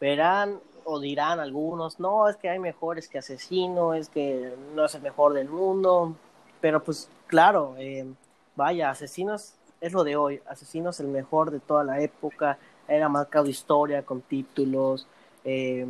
verán 0.00 0.60
o 0.88 1.00
dirán 1.00 1.40
algunos, 1.40 1.98
no, 1.98 2.28
es 2.28 2.36
que 2.36 2.48
hay 2.48 2.60
mejores 2.60 3.08
que 3.08 3.18
Asesino, 3.18 3.92
es 3.92 4.08
que 4.08 4.54
no 4.74 4.84
es 4.84 4.94
el 4.94 5.02
mejor 5.02 5.32
del 5.34 5.48
mundo, 5.48 6.14
pero 6.60 6.82
pues 6.82 7.10
claro, 7.26 7.74
eh, 7.76 8.06
vaya, 8.54 8.90
Asesinos 8.90 9.54
es 9.80 9.92
lo 9.92 10.04
de 10.04 10.14
hoy, 10.14 10.40
Asesino 10.48 10.90
es 10.90 11.00
el 11.00 11.08
mejor 11.08 11.50
de 11.50 11.58
toda 11.58 11.82
la 11.82 12.00
época, 12.00 12.56
era 12.86 13.08
marcado 13.08 13.48
historia 13.48 14.04
con 14.04 14.20
títulos, 14.20 15.08
eh, 15.44 15.84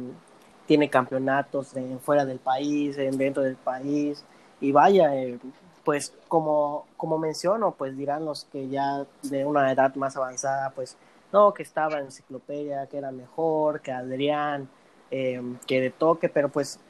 tiene 0.66 0.88
campeonatos 0.88 1.76
en, 1.76 2.00
fuera 2.00 2.24
del 2.24 2.38
país, 2.38 2.96
en 2.96 3.18
dentro 3.18 3.42
del 3.42 3.56
país, 3.56 4.24
y 4.62 4.72
vaya, 4.72 5.14
eh, 5.14 5.38
pues 5.84 6.14
como, 6.26 6.86
como 6.96 7.18
menciono, 7.18 7.72
pues 7.72 7.94
dirán 7.98 8.24
los 8.24 8.46
que 8.46 8.68
ya 8.68 9.04
de 9.24 9.44
una 9.44 9.70
edad 9.70 9.94
más 9.94 10.16
avanzada, 10.16 10.70
pues 10.70 10.96
no, 11.34 11.52
que 11.52 11.62
estaba 11.62 11.98
en 11.98 12.06
enciclopedia, 12.06 12.86
que 12.86 12.96
era 12.96 13.10
mejor, 13.12 13.82
que 13.82 13.92
Adrián, 13.92 14.70
eh, 15.10 15.40
que 15.66 15.80
de 15.80 15.90
toque, 15.90 16.28
pero 16.28 16.48
pues 16.48 16.80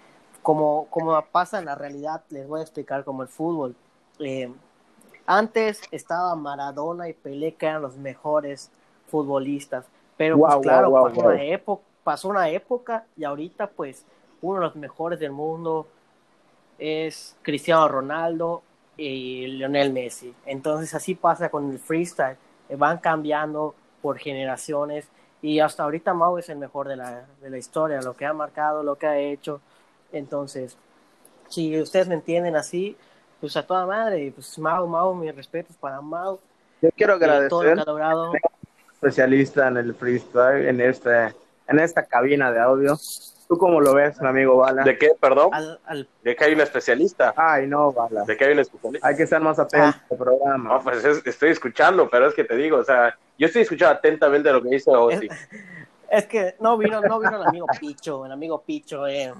como, 0.43 0.87
como 0.91 1.21
pasa 1.33 1.59
en 1.59 1.65
la 1.65 1.75
realidad, 1.75 2.23
les 2.31 2.47
voy 2.47 2.61
a 2.61 2.63
explicar 2.63 3.05
como 3.05 3.23
el 3.23 3.29
fútbol. 3.29 3.75
Eh, 4.19 4.53
antes 5.27 5.81
estaba 5.91 6.35
Maradona 6.37 7.09
y 7.09 7.13
Pelé, 7.13 7.55
que 7.55 7.67
eran 7.67 7.83
los 7.83 7.97
mejores 7.97 8.71
futbolistas, 9.09 9.87
pero 10.17 10.39
pues 10.39 10.57
claro, 10.63 10.93
pasó. 10.93 11.21
Una 11.21 11.43
época, 11.43 11.83
pasó 12.05 12.29
una 12.29 12.49
época 12.49 13.05
y 13.17 13.25
ahorita 13.25 13.67
pues 13.69 14.05
uno 14.41 14.61
de 14.61 14.67
los 14.67 14.77
mejores 14.77 15.19
del 15.19 15.33
mundo 15.33 15.89
es 16.79 17.37
Cristiano 17.43 17.89
Ronaldo 17.89 18.63
y 18.97 19.47
Lionel 19.49 19.93
Messi. 19.93 20.33
Entonces 20.47 20.95
así 20.95 21.15
pasa 21.15 21.49
con 21.49 21.73
el 21.73 21.79
freestyle, 21.79 22.37
eh, 22.69 22.77
van 22.77 22.99
cambiando 22.99 23.75
por 24.01 24.19
generaciones 24.19 25.09
y 25.43 25.61
hasta 25.61 25.83
ahorita 25.85 26.15
Mau 26.15 26.39
es 26.39 26.49
el 26.49 26.59
mejor 26.59 26.89
de 26.89 26.97
la, 26.97 27.25
de 27.41 27.51
la 27.51 27.59
historia, 27.59 28.01
lo 28.03 28.15
que 28.15 28.27
ha 28.27 28.33
marcado, 28.33 28.83
lo 28.83 28.97
que 28.97 29.07
ha 29.07 29.19
hecho. 29.19 29.61
Entonces, 30.13 30.77
si 31.49 31.81
ustedes 31.81 32.09
me 32.09 32.15
entienden 32.15 32.57
así, 32.57 32.97
pues 33.41 33.57
a 33.57 33.67
toda 33.67 33.87
madre, 33.87 34.25
y 34.25 34.31
pues 34.31 34.59
Mau, 34.59 34.87
Mau, 34.87 35.15
mis 35.15 35.35
respetos 35.35 35.77
para 35.77 36.01
Mau, 36.01 36.39
Yo 36.83 36.91
quiero 36.97 37.17
y 37.17 37.19
todo 37.21 37.29
lo 37.29 37.35
agradecer 37.35 37.75
que 37.77 37.81
ha 37.81 37.85
logrado. 37.85 38.33
especialista 38.95 39.69
en 39.69 39.77
el 39.77 39.95
freestyle, 39.95 40.67
en 40.69 40.81
este, 40.81 41.35
en 41.69 41.79
esta 41.81 42.05
cabina 42.05 42.51
de 42.53 42.61
audio. 42.61 42.97
¿Tú 43.49 43.57
cómo 43.59 43.81
lo 43.81 43.95
ves, 43.95 44.21
mi 44.21 44.27
amigo 44.27 44.57
Bala? 44.57 44.83
¿De 44.83 44.99
qué, 44.99 45.13
perdón? 45.21 45.51
Al, 45.53 45.79
al, 45.87 46.09
¿De 46.25 46.35
que 46.35 46.45
hay 46.45 46.55
un 46.55 46.61
especialista? 46.63 47.33
Ay, 47.37 47.69
no, 47.69 47.93
Bala. 47.93 48.25
¿De 48.25 48.37
que 48.37 48.45
hay 48.45 48.53
un 48.55 48.59
especialista? 48.59 49.07
Hay 49.07 49.17
que 49.17 49.23
estar 49.23 49.41
más 49.41 49.59
atento 49.61 49.87
Ah. 49.97 50.05
al 50.11 50.17
programa. 50.17 50.75
No, 50.75 50.81
pues 50.83 51.05
es- 51.05 51.25
estoy 51.25 51.51
escuchando, 51.51 52.09
pero 52.11 52.27
es 52.27 52.35
que 52.35 52.43
te 52.43 52.57
digo, 52.57 52.79
o 52.79 52.85
sea, 52.85 53.17
yo 53.39 53.47
estoy 53.47 53.63
escuchando 53.63 53.95
atentamente 53.95 54.53
lo 54.53 54.63
que 54.63 54.71
dice 54.71 54.91
Ozzy. 54.91 55.29
es 56.11 56.27
que 56.27 56.57
no 56.61 56.77
vino, 56.79 57.01
no 57.01 57.19
vino 57.19 57.37
el 57.37 57.49
amigo 57.49 57.67
Picho, 57.79 58.25
el 58.27 58.33
amigo 58.33 58.63
Picho, 58.63 59.07
eh. 59.07 59.33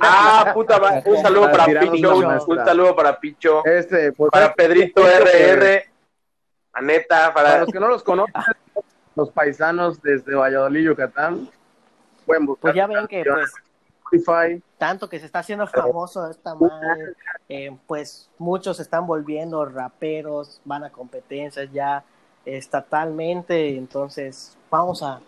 Ah, 0.00 0.50
puta 0.54 0.78
madre. 0.78 1.02
Un 1.04 1.18
saludo 1.18 1.50
para 1.50 1.64
Picho, 1.66 2.16
un, 2.46 2.64
saludo 2.64 2.96
para 2.96 3.20
Picho, 3.20 3.64
Este, 3.64 4.12
pues, 4.12 4.30
para 4.30 4.54
Pedrito 4.54 5.02
RR, 5.02 5.84
a 6.72 6.80
neta, 6.80 7.34
para 7.34 7.48
para... 7.48 7.60
los 7.60 7.70
que 7.70 7.80
no 7.80 7.88
los 7.88 8.02
conocen, 8.02 8.34
los 9.14 9.30
paisanos 9.30 10.00
desde 10.00 10.34
Valladolid, 10.34 10.84
Yucatán, 10.86 11.48
pueden 12.24 12.46
buscar 12.46 12.72
Pues 12.72 12.74
ya 12.74 12.86
ven 12.86 13.06
que 13.06 13.24
pues 13.24 13.52
Spotify. 14.12 14.62
tanto 14.78 15.08
que 15.08 15.18
se 15.18 15.26
está 15.26 15.40
haciendo 15.40 15.66
famoso 15.66 16.30
esta 16.30 16.54
madre, 16.54 17.14
eh, 17.48 17.76
pues 17.86 18.30
muchos 18.38 18.76
se 18.76 18.84
están 18.84 19.06
volviendo 19.06 19.64
raperos, 19.64 20.60
van 20.64 20.84
a 20.84 20.90
competencias 20.90 21.70
ya 21.72 22.04
estatalmente, 22.44 23.76
entonces 23.76 24.56
vamos 24.70 25.02
a 25.02 25.20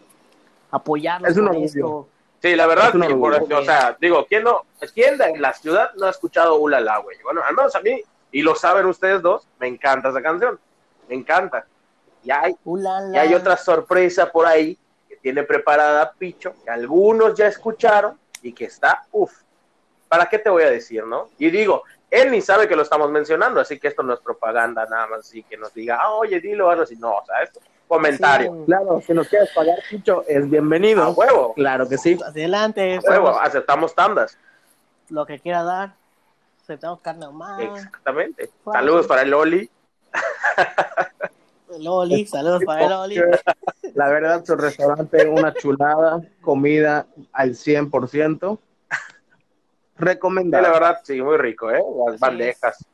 apoyarlos 0.70 1.30
Es 1.30 1.36
un 1.36 1.54
esto. 1.54 2.08
Sí, 2.40 2.54
la 2.56 2.66
verdad, 2.66 2.94
Es 2.94 3.14
por 3.14 3.34
eso, 3.34 3.58
o 3.58 3.64
sea, 3.64 3.96
digo, 3.98 4.26
¿quién 4.26 4.44
no, 4.44 4.66
quién 4.92 5.16
de 5.16 5.38
la 5.38 5.54
ciudad 5.54 5.92
no 5.94 6.06
ha 6.06 6.10
escuchado 6.10 6.56
Ulala, 6.56 6.98
güey? 6.98 7.16
Bueno, 7.22 7.42
al 7.42 7.56
menos 7.56 7.74
a 7.74 7.80
mí, 7.80 8.02
y 8.32 8.42
lo 8.42 8.54
saben 8.54 8.84
ustedes 8.84 9.22
dos, 9.22 9.48
me 9.58 9.66
encanta 9.66 10.10
esa 10.10 10.20
canción, 10.20 10.58
me 11.08 11.14
encanta. 11.14 11.66
Y 12.22 12.30
hay, 12.30 12.54
y 13.12 13.16
hay 13.16 13.32
otra 13.32 13.56
sorpresa 13.56 14.30
por 14.30 14.44
ahí 14.44 14.76
que 15.08 15.16
tiene 15.16 15.42
preparada 15.44 16.12
Picho, 16.12 16.54
que 16.62 16.70
algunos 16.70 17.34
ya 17.34 17.46
escucharon 17.46 18.18
y 18.42 18.52
que 18.52 18.66
está, 18.66 19.06
uff, 19.12 19.32
¿para 20.08 20.28
qué 20.28 20.38
te 20.38 20.50
voy 20.50 20.64
a 20.64 20.70
decir, 20.70 21.04
no? 21.06 21.30
Y 21.38 21.48
digo, 21.50 21.82
él 22.22 22.30
ni 22.30 22.40
sabe 22.40 22.68
que 22.68 22.76
lo 22.76 22.82
estamos 22.82 23.10
mencionando, 23.10 23.60
así 23.60 23.78
que 23.78 23.88
esto 23.88 24.02
no 24.02 24.14
es 24.14 24.20
propaganda 24.20 24.86
nada 24.86 25.06
más, 25.08 25.20
así 25.20 25.42
que 25.42 25.56
nos 25.56 25.72
diga, 25.74 25.98
ah, 26.02 26.12
oye, 26.12 26.40
dilo, 26.40 26.70
algo 26.70 26.82
así, 26.84 26.96
no, 26.96 27.16
o 27.16 27.24
sea, 27.26 27.42
esto, 27.42 27.60
comentario, 27.88 28.52
Sí, 28.52 28.64
Claro, 28.66 29.02
si 29.06 29.12
nos 29.14 29.28
quieres 29.28 29.50
pagar, 29.54 29.78
Picho, 29.90 30.24
es 30.28 30.48
bienvenido. 30.48 31.02
a 31.02 31.10
huevo, 31.10 31.54
Claro 31.54 31.88
que 31.88 31.98
sí. 31.98 32.18
adelante, 32.24 32.96
a 32.96 33.00
huevo, 33.10 33.26
somos 33.26 33.42
aceptamos 33.42 33.94
tandas. 33.94 34.38
lo 35.10 35.26
que 35.26 35.38
quiera 35.40 35.62
dar, 35.62 35.94
aceptamos 36.62 37.00
carne 37.00 37.26
humana, 37.26 37.62
Exactamente. 37.62 38.50
Wow. 38.64 38.74
Saludos 38.74 39.06
para 39.06 39.22
el 39.22 39.30
Loli. 39.30 39.70
Loli, 41.78 42.26
saludos 42.26 42.62
para 42.64 42.84
el 42.84 42.90
Loli. 42.90 43.20
La 43.94 44.08
verdad, 44.08 44.44
su 44.44 44.54
restaurante, 44.56 45.26
una 45.28 45.52
chulada, 45.54 46.20
comida 46.40 47.06
al 47.32 47.50
100%. 47.54 48.58
Sí, 49.96 50.04
Recomendado. 50.04 50.62
la 50.64 50.72
verdad, 50.72 51.00
sí, 51.04 51.20
muy 51.22 51.36
rico, 51.36 51.70
¿eh? 51.70 51.80
Las 52.06 52.14
Así 52.14 52.20
bandejas. 52.20 52.84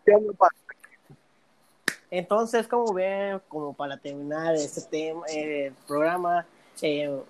Entonces, 2.10 2.66
como 2.66 2.92
ven, 2.92 3.40
como 3.48 3.72
para 3.72 3.96
terminar 3.96 4.54
este 4.54 4.82
tema, 4.82 5.22
eh, 5.32 5.72
programa, 5.86 6.44
eh, 6.82 7.20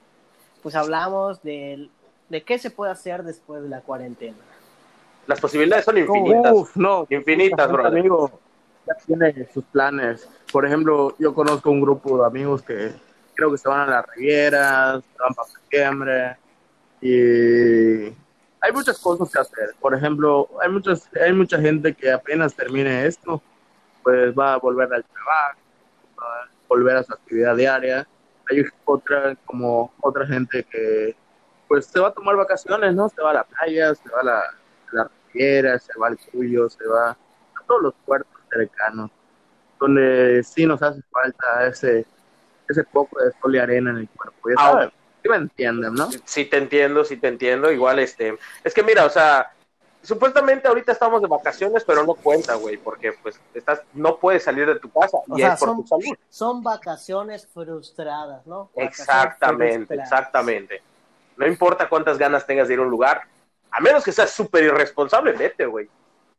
pues 0.62 0.74
hablamos 0.74 1.42
de, 1.42 1.88
de 2.28 2.42
qué 2.42 2.58
se 2.58 2.70
puede 2.70 2.92
hacer 2.92 3.22
después 3.22 3.62
de 3.62 3.68
la 3.68 3.80
cuarentena. 3.82 4.36
Las 5.26 5.40
posibilidades 5.40 5.84
son 5.84 5.98
infinitas. 5.98 6.52
Uf, 6.52 6.76
no. 6.76 7.06
Infinitas, 7.10 7.70
brother. 7.70 7.98
Amigo, 7.98 8.40
ya 8.86 8.94
tiene 9.06 9.48
sus 9.52 9.64
planes. 9.66 10.28
Por 10.50 10.66
ejemplo, 10.66 11.14
yo 11.18 11.34
conozco 11.34 11.70
un 11.70 11.82
grupo 11.82 12.18
de 12.18 12.26
amigos 12.26 12.62
que 12.62 12.90
creo 13.34 13.50
que 13.52 13.58
se 13.58 13.68
van 13.68 13.88
a 13.88 13.92
las 13.92 14.06
Rivieras, 14.16 15.04
se 15.04 15.22
van 15.22 15.34
para 15.34 15.48
septiembre 15.48 16.36
y 17.00 18.12
hay 18.60 18.72
muchas 18.72 18.98
cosas 18.98 19.30
que 19.30 19.38
hacer. 19.38 19.74
Por 19.80 19.94
ejemplo, 19.94 20.48
hay 20.60 20.70
muchas, 20.70 21.08
hay 21.20 21.32
mucha 21.32 21.58
gente 21.58 21.94
que 21.94 22.12
apenas 22.12 22.54
termine 22.54 23.06
esto, 23.06 23.42
pues 24.02 24.34
va 24.38 24.54
a 24.54 24.58
volver 24.58 24.92
al 24.92 25.04
trabajo, 25.04 25.58
va 26.20 26.42
a 26.42 26.48
volver 26.68 26.96
a 26.96 27.02
su 27.02 27.12
actividad 27.12 27.56
diaria. 27.56 28.06
Hay 28.50 28.64
otra, 28.84 29.36
como 29.46 29.92
otra 30.00 30.26
gente 30.26 30.64
que 30.64 31.16
pues 31.68 31.86
se 31.86 32.00
va 32.00 32.08
a 32.08 32.12
tomar 32.12 32.36
vacaciones, 32.36 32.94
¿no? 32.94 33.08
Se 33.08 33.22
va 33.22 33.30
a 33.30 33.34
la 33.34 33.44
playa, 33.44 33.94
se 33.94 34.08
va 34.10 34.20
a 34.20 34.24
la, 34.24 34.42
la 34.90 35.10
riviera, 35.32 35.78
se 35.78 35.96
va 35.98 36.08
al 36.08 36.18
Cuyo, 36.18 36.68
se 36.68 36.84
va 36.84 37.10
a 37.10 37.16
todos 37.66 37.82
los 37.82 37.94
puertos 38.04 38.40
cercanos, 38.50 39.10
donde 39.78 40.42
sí 40.42 40.66
nos 40.66 40.82
hace 40.82 41.00
falta 41.12 41.66
ese, 41.68 42.04
ese 42.68 42.82
poco 42.84 43.22
de 43.22 43.30
sol 43.40 43.54
y 43.54 43.58
arena 43.58 43.90
en 43.90 43.98
el 43.98 44.08
cuerpo. 44.08 44.50
Ya 44.50 44.92
me 45.28 45.36
entienden, 45.36 45.94
¿no? 45.94 46.08
Sí 46.24 46.44
te 46.46 46.56
entiendo, 46.56 47.04
sí 47.04 47.16
te 47.16 47.28
entiendo. 47.28 47.70
Igual, 47.70 47.98
este, 47.98 48.38
es 48.64 48.74
que 48.74 48.82
mira, 48.82 49.04
o 49.04 49.10
sea, 49.10 49.52
supuestamente 50.02 50.66
ahorita 50.68 50.92
estamos 50.92 51.20
de 51.22 51.28
vacaciones, 51.28 51.84
pero 51.84 52.04
no 52.04 52.14
cuenta, 52.14 52.54
güey, 52.54 52.76
porque 52.78 53.12
pues 53.12 53.38
estás, 53.54 53.82
no 53.92 54.16
puedes 54.18 54.42
salir 54.44 54.66
de 54.66 54.78
tu 54.80 54.90
casa 54.90 55.18
y 55.28 55.32
O 55.32 55.38
sea, 55.38 55.54
es 55.54 55.58
por 55.58 55.68
son, 55.68 55.76
tu 55.76 55.86
salud. 55.86 56.16
son 56.28 56.62
vacaciones 56.62 57.46
frustradas, 57.46 58.46
¿no? 58.46 58.70
Vacaciones 58.74 58.98
Exactamente, 59.00 59.94
frustradas. 59.96 60.12
exactamente. 60.12 60.82
No 61.36 61.46
importa 61.46 61.88
cuántas 61.88 62.18
ganas 62.18 62.46
tengas 62.46 62.68
de 62.68 62.74
ir 62.74 62.80
a 62.80 62.82
un 62.82 62.90
lugar, 62.90 63.22
a 63.70 63.80
menos 63.80 64.04
que 64.04 64.12
seas 64.12 64.30
súper 64.30 64.64
irresponsable, 64.64 65.32
vete, 65.32 65.66
güey. 65.66 65.88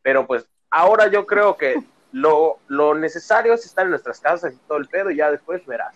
Pero 0.01 0.25
pues 0.27 0.45
ahora 0.69 1.07
yo 1.07 1.25
creo 1.25 1.55
que 1.57 1.81
lo, 2.11 2.59
lo 2.67 2.93
necesario 2.95 3.53
es 3.53 3.65
estar 3.65 3.85
en 3.85 3.91
nuestras 3.91 4.19
casas 4.19 4.53
y 4.53 4.57
todo 4.67 4.77
el 4.79 4.87
pedo 4.87 5.11
y 5.11 5.17
ya 5.17 5.31
después 5.31 5.65
verás. 5.65 5.95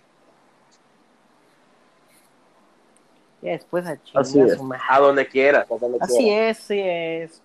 Y 3.45 3.49
después 3.49 3.85
a 3.85 3.91
Así 4.15 4.33
chingar 4.33 4.49
es. 4.49 4.59
A 4.89 4.99
donde 4.99 5.27
quieras, 5.27 5.67
a 5.69 5.75
donde 5.77 5.99
Así 6.01 6.31
es, 6.31 6.57
sí 6.57 6.81
es. 6.81 7.41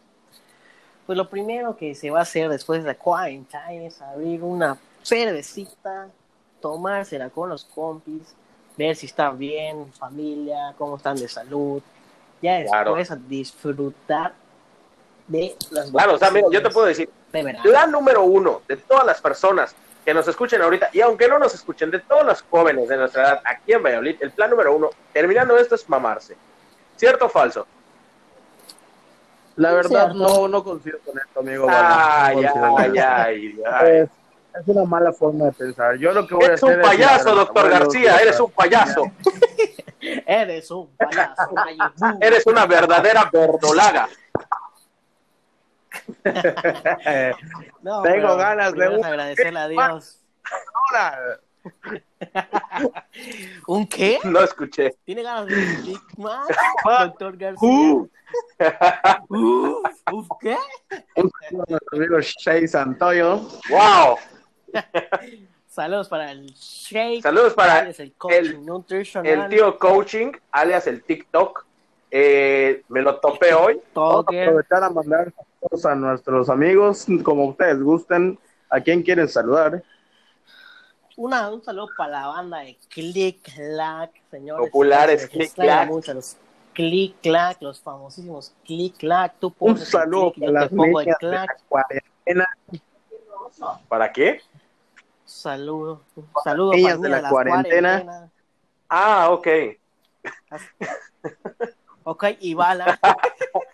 Pues 1.05 1.19
lo 1.19 1.29
primero 1.29 1.77
que 1.77 1.95
se 1.95 2.09
va 2.11 2.21
a 2.21 2.23
hacer 2.23 2.49
después 2.49 2.85
de 2.85 2.97
quarantine 2.97 3.87
es 3.87 4.01
abrir 4.01 4.43
una 4.43 4.79
cervecita, 5.03 6.09
tomársela 6.63 7.29
con 7.29 7.51
los 7.51 7.67
compis, 7.67 8.35
ver 8.79 8.97
si 8.97 9.07
están 9.07 9.37
bien, 9.39 9.93
familia, 9.93 10.75
cómo 10.79 10.97
están 10.97 11.17
de 11.17 11.29
salud. 11.29 11.83
Ya 12.41 12.63
Claro. 12.65 12.95
después 12.95 13.11
a 13.11 13.17
disfrutar 13.17 14.33
de 15.27 15.55
las 15.71 15.91
Claro, 15.91 16.15
o 16.15 16.19
sea, 16.19 16.31
mira, 16.31 16.47
yo 16.51 16.63
te 16.63 16.71
puedo 16.71 16.87
decir, 16.87 17.11
de 17.31 17.59
plan 17.63 17.93
número 17.93 18.23
uno 18.25 18.63
de 18.67 18.79
todas 18.79 19.05
las 19.05 19.21
personas 19.21 19.75
que 20.11 20.15
nos 20.15 20.27
escuchen 20.27 20.61
ahorita, 20.61 20.91
y 20.93 21.01
aunque 21.03 21.29
no 21.29 21.39
nos 21.39 21.55
escuchen, 21.55 21.89
de 21.89 22.01
todos 22.01 22.27
los 22.27 22.43
jóvenes 22.51 22.89
de 22.89 22.97
nuestra 22.97 23.23
edad 23.23 23.43
aquí 23.45 23.75
en 23.75 23.81
Valladolid, 23.81 24.17
el 24.21 24.33
plan 24.33 24.51
número 24.51 24.75
uno, 24.75 24.91
terminando 25.13 25.57
esto, 25.57 25.77
es 25.77 25.89
mamarse. 25.89 26.37
¿Cierto 26.97 27.27
o 27.27 27.29
falso? 27.29 27.65
La 29.55 29.71
verdad, 29.73 30.07
Cierto. 30.11 30.15
no, 30.15 30.49
no 30.49 30.65
coincido 30.65 30.99
con 31.07 31.17
esto, 31.17 31.39
amigo. 31.39 31.69
Ay, 31.71 32.35
Bueno, 32.35 32.55
no 32.57 32.79
ay, 32.79 32.99
ay, 32.99 33.61
ay. 33.73 33.91
Es, 33.99 34.09
es 34.61 34.67
una 34.67 34.83
mala 34.83 35.13
forma 35.13 35.45
de 35.45 35.53
pensar. 35.53 35.95
Yo 35.97 36.11
lo 36.11 36.27
que 36.27 36.35
voy 36.35 36.43
a 36.43 36.47
Eres 36.49 36.65
hacer 36.65 36.77
un 36.79 36.83
payaso, 36.83 37.31
a 37.31 37.35
doctor 37.35 37.71
García, 37.71 38.17
a- 38.17 38.19
eres 38.23 38.41
un 38.41 38.51
payaso. 38.51 39.05
Eres 40.27 40.71
un 40.73 40.89
payaso. 40.97 41.51
Eres 42.21 42.45
una 42.49 42.67
verdadera 42.67 43.31
verdolaga. 43.33 44.09
No, 47.83 48.03
Tengo 48.03 48.37
ganas 48.37 48.73
de 48.75 48.89
un- 48.89 49.05
agradecerle 49.05 49.59
a 49.59 49.69
Dios. 49.69 50.21
Ahora, 50.93 51.41
¿Un 53.67 53.87
qué? 53.87 54.19
No 54.25 54.41
escuché. 54.41 54.95
¿Tiene 55.05 55.23
ganas 55.23 55.47
de 55.47 55.55
un 55.55 55.85
Big 55.85 56.01
Mac, 56.19 56.49
doctor 56.85 57.37
García? 57.37 57.69
uh, 57.69 58.09
Uf, 59.29 59.85
uf, 60.13 60.29
¿qué? 60.41 60.57
un 61.17 61.31
saludo 61.49 61.65
a 61.67 61.71
nuestro 61.71 61.99
amigo 61.99 62.21
Shay 62.21 62.69
Santoyo. 62.69 63.41
¡Wow! 63.69 64.17
Saludos 65.67 66.09
para 66.09 66.31
el 66.33 66.47
Shake. 66.55 67.23
Saludos 67.23 67.55
para 67.55 67.81
el 67.91 68.13
coaching 68.15 68.37
el- 68.39 68.67
nutritional. 68.67 69.27
El 69.27 69.49
tío 69.49 69.79
coaching, 69.79 70.33
alias 70.53 70.87
el 70.87 71.03
TikTok, 71.03 71.65
eh, 72.11 72.83
me 72.89 73.03
lo 73.03 73.17
topé 73.21 73.53
hoy. 73.55 73.81
Vamos 73.95 74.21
a 74.21 74.25
Talker. 74.25 74.43
aprovechar 74.49 74.85
a 74.85 74.91
mandar 74.91 75.33
a 75.85 75.95
nuestros 75.95 76.49
amigos, 76.49 77.07
como 77.23 77.47
ustedes 77.47 77.81
gusten. 77.83 78.39
¿A 78.69 78.81
quién 78.81 79.03
quieren 79.03 79.29
saludar? 79.29 79.83
Una, 81.17 81.51
un 81.51 81.63
saludo 81.63 81.89
para 81.97 82.11
la 82.13 82.27
banda 82.29 82.59
de 82.61 82.79
Click 82.89 83.43
Clack, 83.43 84.13
señores. 84.31 84.71
Populares 84.71 85.29
Click 85.29 85.53
Clack. 85.53 85.91
los 86.09 86.37
Click 86.73 87.21
Clack, 87.21 87.61
los 87.61 87.81
famosísimos 87.81 88.55
Click 88.65 88.97
Clack. 88.97 89.35
Tú 89.41 89.53
Un 89.59 89.77
saludo 89.77 90.33
click 90.33 90.47
para 90.47 90.61
las 90.61 90.73
niñas 90.73 91.05
de 91.21 91.29
la 91.29 91.47
cuarentena. 91.69 92.47
¿Para 93.89 94.13
qué? 94.13 94.41
Saludo. 95.25 96.03
Un 96.15 96.29
saludo 96.43 96.71
para 96.71 96.97
de 96.97 97.09
la 97.09 97.29
cuarentena. 97.29 98.31
Ah, 98.89 99.29
ok. 99.31 99.49
Ok, 102.05 102.25
y 102.41 102.55
bala. 102.55 102.99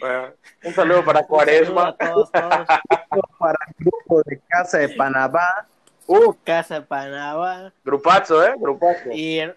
Bueno, 0.00 0.28
un 0.64 0.72
saludo 0.74 1.04
para 1.04 1.20
Un 1.20 1.26
saludo 1.26 1.28
Cuaresma. 1.28 1.88
a 1.88 1.96
todos, 1.96 2.30
todos. 2.32 2.66
Para 3.38 3.58
el 3.68 3.74
grupo 3.84 4.22
de 4.24 4.40
Casa 4.48 4.78
de 4.78 4.88
Panamá. 4.90 5.66
Uh, 6.06 6.34
Casa 6.44 6.74
de 6.80 6.82
Panamá. 6.82 7.72
grupazo, 7.84 8.44
¿eh? 8.44 8.54
Grupazo. 8.58 9.10
Y, 9.12 9.38
eh, 9.40 9.54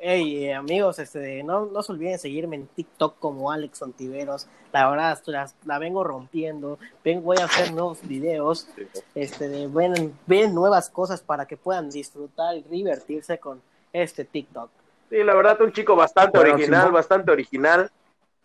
hey, 0.00 0.46
eh, 0.46 0.54
amigos, 0.54 0.98
este, 0.98 1.42
no, 1.42 1.66
no 1.66 1.82
se 1.82 1.92
olviden 1.92 2.18
seguirme 2.18 2.56
en 2.56 2.66
TikTok 2.68 3.18
como 3.18 3.50
Alex 3.52 3.82
Ontiveros. 3.82 4.46
La 4.72 4.88
verdad, 4.88 5.18
la, 5.26 5.50
la 5.66 5.78
vengo 5.78 6.04
rompiendo. 6.04 6.78
Vengo, 7.04 7.22
voy 7.22 7.36
a 7.38 7.44
hacer 7.44 7.72
nuevos 7.72 8.00
videos. 8.02 8.66
Este, 9.14 9.48
de- 9.48 9.66
ven, 9.66 10.16
ven 10.26 10.54
nuevas 10.54 10.88
cosas 10.88 11.20
para 11.20 11.44
que 11.46 11.56
puedan 11.58 11.90
disfrutar 11.90 12.56
y 12.56 12.62
divertirse 12.62 13.38
con 13.38 13.60
este 13.92 14.24
TikTok. 14.24 14.70
Sí, 15.10 15.22
la 15.24 15.34
verdad, 15.34 15.60
un 15.62 15.72
chico 15.72 15.96
bastante 15.96 16.38
Bueno, 16.38 16.54
original, 16.54 16.80
Simón. 16.82 16.94
bastante 16.94 17.30
original. 17.32 17.90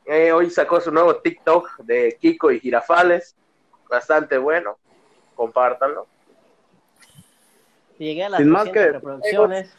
Eh, 0.06 0.32
hoy 0.32 0.50
sacó 0.50 0.80
su 0.82 0.92
nuevo 0.92 1.16
TikTok 1.18 1.78
de 1.80 2.18
Kiko 2.20 2.52
y 2.52 2.60
Girafales. 2.60 3.36
Bastante 3.90 4.38
bueno. 4.38 4.78
Compártanlo. 5.36 6.08
Llegué 7.98 8.24
a 8.26 8.30
las 8.30 8.40
Sin 8.40 8.50
más 8.50 8.66
200 8.66 8.74
que 8.86 8.92
reproducciones. 8.94 9.76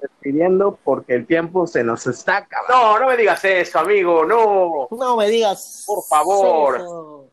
despidiendo 0.00 0.78
porque 0.84 1.14
el 1.14 1.26
tiempo 1.26 1.66
se 1.66 1.82
nos 1.82 2.06
está 2.06 2.38
acabando. 2.38 2.74
No, 2.76 2.98
no 3.00 3.06
me 3.08 3.16
digas 3.16 3.44
eso, 3.44 3.78
amigo, 3.78 4.24
no. 4.24 4.88
No 4.90 5.16
me 5.16 5.28
digas. 5.28 5.84
Por 5.86 6.02
favor. 6.04 6.76
eso. 6.76 7.26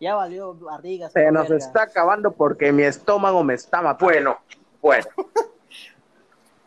Ya 0.00 0.14
valió 0.16 0.52
barrigas. 0.54 1.12
Se 1.12 1.30
nos 1.32 1.48
verga. 1.48 1.56
está 1.64 1.82
acabando 1.82 2.32
porque 2.32 2.70
mi 2.72 2.82
estómago 2.82 3.42
me 3.42 3.54
está 3.54 3.80
matando. 3.80 4.04
Bueno, 4.04 4.38
bueno. 4.80 5.06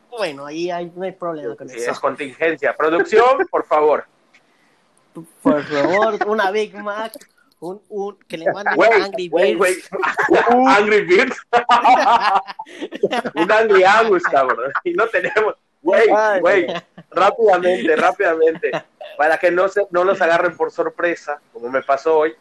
Bueno, 0.10 0.46
ahí 0.46 0.72
hay- 0.72 0.92
no 0.96 1.04
hay 1.04 1.12
problema 1.12 1.56
con 1.56 1.70
Sí, 1.70 1.78
eso. 1.78 1.92
es 1.92 2.00
contingencia. 2.00 2.76
Producción, 2.76 3.46
por 3.50 3.66
favor. 3.66 4.06
Por 5.42 5.64
favor, 5.64 6.18
una 6.28 6.52
Big 6.52 6.76
Mac, 6.76 7.14
un, 7.60 7.82
un, 7.90 8.18
que 8.28 8.38
le 8.38 8.52
manden 8.52 8.76
Güey, 8.76 8.92
Angry 9.02 9.30
Birds. 9.30 9.58
güey. 9.58 9.76
Angry 10.78 11.02
Birds. 11.06 11.38
Un 13.36 13.52
Angry 13.52 13.84
Angus, 13.84 14.24
cabrón. 14.24 14.72
Y 14.84 14.94
no 14.94 15.08
tenemos. 15.08 15.56
Güey, 15.82 16.08
güey. 16.40 16.68
Rápidamente, 17.12 17.96
rápidamente. 17.96 18.72
Para 19.18 19.38
que 19.38 19.52
no, 19.52 19.68
se, 19.70 19.88
no 19.92 20.04
los 20.04 20.20
agarren 20.22 20.56
por 20.58 20.72
sorpresa, 20.72 21.40
como 21.54 21.70
me 21.70 21.82
pasó 21.82 22.18
hoy. 22.20 22.36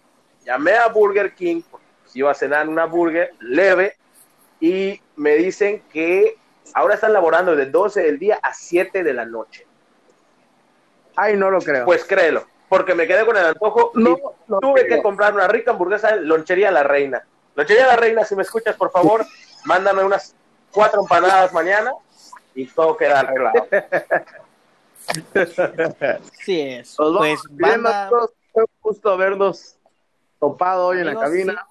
Llamé 0.44 0.72
a 0.72 0.88
Burger 0.88 1.34
King, 1.34 1.62
porque 1.70 1.86
pues, 2.02 2.16
iba 2.16 2.30
a 2.30 2.34
cenar 2.34 2.68
una 2.68 2.84
burger 2.86 3.32
leve, 3.40 3.96
y 4.60 5.00
me 5.16 5.34
dicen 5.36 5.82
que 5.92 6.36
ahora 6.74 6.94
están 6.94 7.12
laborando 7.12 7.54
de 7.56 7.66
12 7.66 8.02
del 8.02 8.18
día 8.18 8.38
a 8.42 8.52
7 8.54 9.02
de 9.02 9.14
la 9.14 9.24
noche. 9.24 9.66
Ay, 11.16 11.36
no 11.36 11.50
lo 11.50 11.60
creo. 11.60 11.84
Pues 11.84 12.04
créelo, 12.04 12.46
porque 12.68 12.94
me 12.94 13.06
quedé 13.06 13.24
con 13.24 13.36
el 13.36 13.46
antojo 13.46 13.92
y 13.94 14.02
no, 14.02 14.16
tuve 14.60 14.86
creo. 14.86 14.96
que 14.96 15.02
comprar 15.02 15.34
una 15.34 15.48
rica 15.48 15.70
hamburguesa 15.70 16.10
en 16.10 16.28
Lonchería 16.28 16.70
La 16.70 16.82
Reina. 16.82 17.24
Lonchería 17.54 17.86
La 17.86 17.96
Reina, 17.96 18.24
si 18.24 18.36
me 18.36 18.42
escuchas, 18.42 18.76
por 18.76 18.90
favor, 18.90 19.24
mándame 19.64 20.04
unas 20.04 20.34
cuatro 20.70 21.02
empanadas 21.02 21.52
mañana 21.52 21.92
y 22.54 22.66
todo 22.66 22.96
queda 22.96 23.20
arreglado. 23.20 23.66
Sí 26.44 26.60
es. 26.60 26.96
Pues 26.96 27.40
banda, 27.50 28.10
un 28.52 28.66
gusto 28.80 29.10
habernos 29.10 29.76
topado 30.38 30.88
hoy 30.88 31.00
en 31.00 31.06
la 31.06 31.14
cabina. 31.14 31.66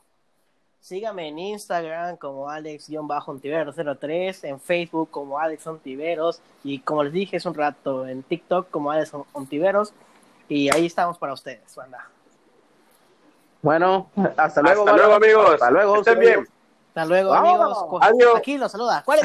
Sí- 0.86 0.96
sígame 0.96 1.28
en 1.30 1.40
Instagram 1.40 2.18
como 2.18 2.50
Alex-Ontiveros03, 2.50 4.44
en 4.44 4.60
Facebook 4.60 5.10
como 5.12 5.40
Alex 5.40 5.66
Ontiveros 5.68 6.42
y 6.64 6.80
como 6.80 7.04
les 7.04 7.14
dije 7.14 7.38
hace 7.38 7.48
un 7.50 7.56
rato, 7.56 8.08
en 8.08 8.24
TikTok 8.24 8.70
como 8.70 8.92
Alex 8.92 9.12
Ontiveros 9.34 9.94
y 10.48 10.74
ahí 10.74 10.86
estamos 10.86 11.18
para 11.18 11.34
ustedes, 11.34 11.76
banda. 11.76 12.08
Bueno, 13.62 14.10
hasta 14.38 14.62
luego. 14.62 14.82
Hasta 14.82 14.96
luego, 14.98 15.14
amigos. 15.16 15.54
Hasta 15.54 15.72
luego. 15.72 15.96
Estén 15.98 16.20
bien. 16.20 16.48
Hasta 16.90 17.06
luego, 17.06 17.32
Vámonos. 17.32 17.78
amigos. 17.80 18.02
Adiós. 18.04 18.36
Aquí 18.38 18.58
los 18.60 18.72
saluda. 18.72 19.02
¿Cuál 19.04 19.06
es? 19.06 19.14